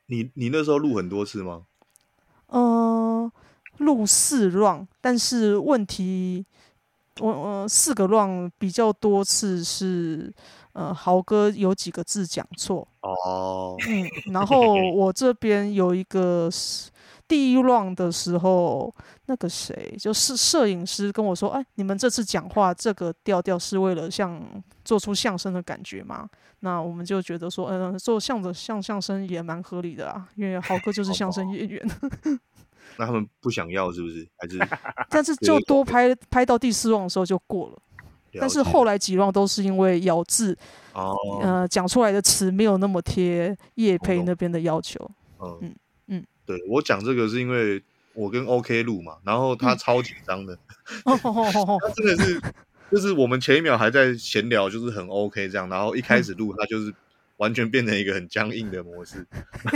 [0.07, 1.65] 你你那时候录很多次吗？
[2.49, 3.33] 嗯、呃，
[3.79, 6.45] 录四 run，但是问题
[7.21, 10.33] 我呃四个 run 比较多次是。
[10.77, 16.91] 呃，豪哥有几个字讲错哦，嗯，然后我这边有一个是
[17.27, 24.39] 第一 round 的时候，那个谁就是摄影师跟我说：“哎，你们这次讲话这个调调是为了像
[24.85, 26.29] 做出相声的感觉吗？”
[26.61, 31.91] 那我们就觉得说，嗯，做相的像相声也蛮合理的啊，因为豪哥就是相声演员。
[32.97, 34.27] 那他们不想要是不是？
[34.37, 34.59] 还是？
[35.11, 37.73] 但是就多拍拍到第四 round 的时候就过了。
[37.73, 37.83] 了
[38.39, 40.57] 但是后来几 round 都是因为咬字，
[40.93, 45.11] 哦、呃，讲出来的词没有那么贴叶培那边的要求。
[45.41, 45.75] 嗯嗯
[46.09, 47.83] 嗯，对我讲这个是因为
[48.13, 50.59] 我跟 OK 录嘛，然后他超紧张的，
[51.05, 51.17] 嗯、
[51.81, 52.41] 他真的是，
[52.93, 56.95] 就是我们前一秒还在闲聊，就是很 OK 这样，然后一开始录他就是
[57.37, 59.27] 完全变成一个很僵硬的模式。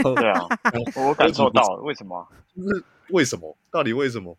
[0.03, 0.41] 对啊，
[0.95, 2.27] 我感受到了，为什么？
[2.55, 3.57] 就是为什么？
[3.71, 4.37] 到底为什么？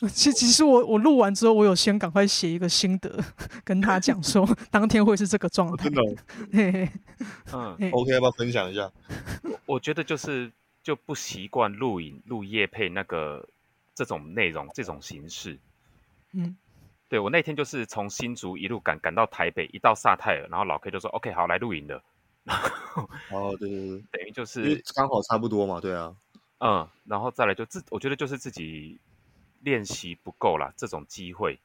[0.12, 3.18] 其其实我我录完之后，我有先赶快写一个心得，
[3.64, 5.88] 跟他讲说当天会是这个状态。
[5.88, 6.02] 真的，
[6.52, 6.90] 嘿嘿
[7.52, 8.92] 嗯，OK，要不要分享一下？
[9.42, 10.52] 我我觉得就是
[10.84, 13.48] 就不习惯录影录夜配那个
[13.94, 15.58] 这种内容这种形式。
[16.32, 16.56] 嗯，
[17.08, 22.00] 对我那天就是从新竹一路赶赶到台北，一到萨泰尔，然后老 K 就说 OK 好来录影的。
[23.30, 26.14] 哦，对对对，等于就是刚好差不多嘛，对啊。
[26.58, 28.98] 嗯，然后再来就自我觉得就是自己。
[29.62, 31.58] 练习不够啦，这种机会，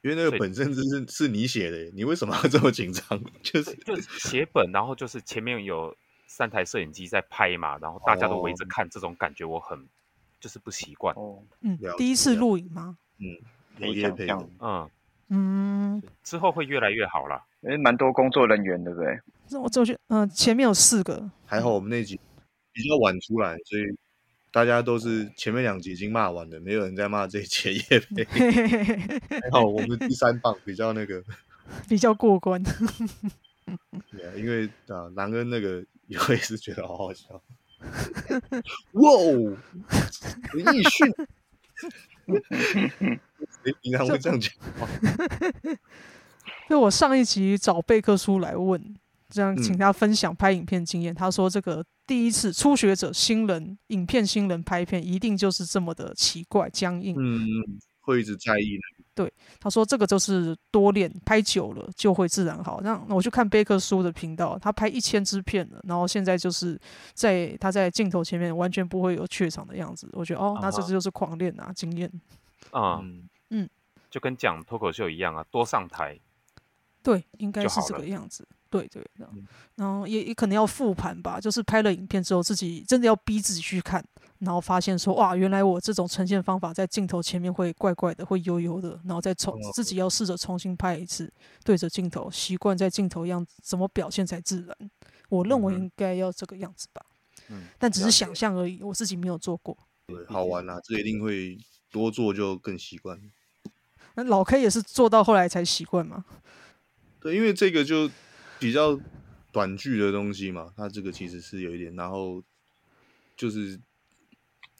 [0.00, 3.22] 因为那个本身就是是你写的，你为什么要这么紧张？
[3.44, 5.94] 就是就是写本，然后就是前面有
[6.26, 9.86] 三台摄影机在拍嘛，然后大家都围着看，这种感觉我很
[10.40, 11.14] 就是不习惯。
[11.16, 12.96] 哦，嗯，第一次录影吗？
[13.18, 13.36] 嗯，
[13.76, 14.48] 有点这样。
[14.58, 14.90] 嗯
[15.32, 17.42] 嗯，之后会越来越好啦。
[17.62, 19.18] 诶，蛮多工作人员，对不对？
[19.50, 22.20] 那我就去，嗯，前面有四个，还好我们那集
[22.72, 23.82] 比较晚出来，所以。
[24.54, 28.22] 大家都是前面两集已经骂完了，没有人在骂这一节业配。
[29.40, 31.24] 还好我们第三棒比较那个，
[31.88, 32.62] 比较过关。
[34.12, 37.28] 对啊，因为啊，南恩那个也会是觉得好好笑。
[38.92, 39.56] 哇哦，
[40.52, 41.10] 李易迅，
[43.64, 44.88] 你平常会这样讲话？
[46.68, 48.94] 就我上一集找贝克书来问。
[49.28, 51.10] 这样，请他分享拍影片经验。
[51.10, 57.16] 嗯、他说：“这个第一次初学者、新人、影片新人拍片，一定就是这么的奇怪、僵硬。
[57.18, 57.40] 嗯，
[58.02, 58.78] 会一直在意。
[59.14, 62.82] 对，他说这个就是多练，拍久了就会自然好。
[62.82, 66.78] 那我去看贝克书的频道，他拍一千支片了，然后现在就是
[67.14, 70.06] 在他在镜头前面完全不会有怯场的样子。
[70.12, 72.10] 我觉得哦，那这就是狂练啊，经验。
[72.70, 73.02] 啊，
[74.12, 76.20] 就跟讲脱口秀一样啊，多上台。
[77.02, 79.06] 对，应该是这个样子。”对对，
[79.74, 84.02] 然后也也可能要复盘吧，就是拍了影片之后，自己真的要逼自己去看，
[84.38, 91.30] 然后发现说哇，原来我这种呈现方法在镜头前面会怪怪的，会悠悠的，然后再重自己要试着重新拍一次，
[91.62, 94.90] 对着镜头，习惯在镜头样子怎么表现才自然。
[95.28, 97.04] 我认为应该要这个样子吧，
[97.50, 99.76] 嗯，但只是想象而已，我自己没有做过。
[100.06, 101.58] 对，好玩啊，这一定会
[101.90, 103.20] 多做就更习惯。
[104.14, 106.24] 那老 K 也是做到后来才习惯嘛？
[107.20, 108.10] 对，因为这个就。
[108.62, 108.96] 比较
[109.50, 112.40] 短剧的东西嘛，它这个其实是有一点，然后
[113.36, 113.80] 就是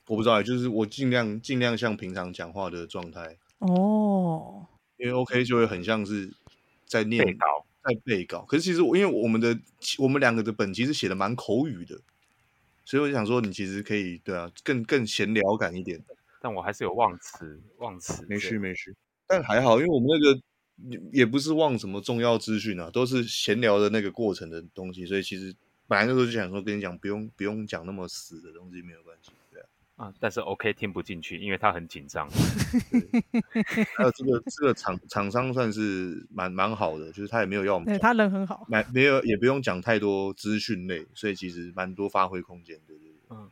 [0.07, 4.65] 我不知道，就是我尽量尽量像平常讲话的状态哦，
[4.99, 6.33] 因为 OK 就会很像是
[6.87, 8.43] 在念背稿，在背稿。
[8.43, 9.59] 可是其实我因为我们的
[9.99, 12.01] 我们两个的本其实写的蛮口语的，
[12.85, 16.01] 所以我想说你其实可以对啊，更更闲聊感一点。
[16.41, 18.95] 但我还是有忘词，忘词，没事没事，
[19.33, 20.41] 但还好，因为我们那个。
[21.13, 25.55] 也不是忘什么重要资讯啊，都是闲聊的那个过程的东西，所以其实
[25.87, 29.67] 本来那时候就想说跟你讲，不用不用讲那么死的东西，没有关系，对啊。
[29.95, 32.29] 啊，但是 OK 听不进去，因为他很紧张。
[33.97, 43.15] 还有这个这个厂厂商算是蛮蛮好的，就是他也没有要我们，对他人很好，没没有也不用讲太多资讯类，所以其实蛮多发挥空间，对对对。
[43.31, 43.49] 嗯。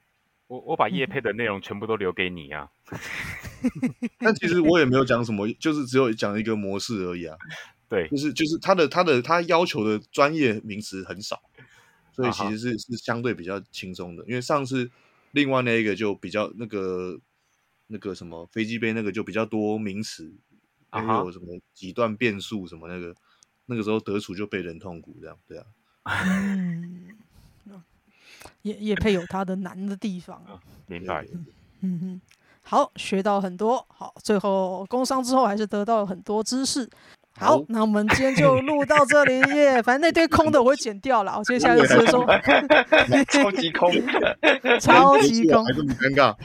[0.51, 2.69] 我我把叶配的内容全部都留给你啊，
[4.19, 7.39] 但其实我也没有讲什么，就是只有讲一个模式而已啊。
[7.89, 11.41] 对，就是就是他的他的他要求的专业名词很少，
[12.13, 14.25] 所以其实是是相对比较轻松的。
[14.27, 14.91] 因为上次
[15.31, 17.21] 另外那一个就比较那个
[17.87, 20.35] 那个什么飞机杯那个就比较多名词，
[20.91, 23.15] 还有什么几段变数什么那个，
[23.67, 25.67] 那个时候得出就被人痛苦这样，对啊。
[28.63, 30.43] 也也配有它的难的地方，
[30.87, 31.25] 明白。
[31.83, 32.21] 嗯哼，
[32.63, 33.85] 好，学到很多。
[33.89, 36.89] 好，最后工伤之后还是得到了很多知识。
[37.39, 39.81] 好，好那我们今天就录到这里耶。
[39.83, 41.39] 反正那堆空的我会剪掉了。
[41.39, 42.27] 我接下来就是说，
[43.29, 43.91] 超级空，
[44.79, 46.37] 超级空，还这么尴尬。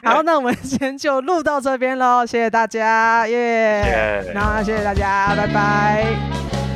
[0.08, 2.24] 好，那我们今天就录到这边喽。
[2.24, 4.32] 谢谢大家，耶、yeah！
[4.32, 6.69] 那谢谢大家，拜拜。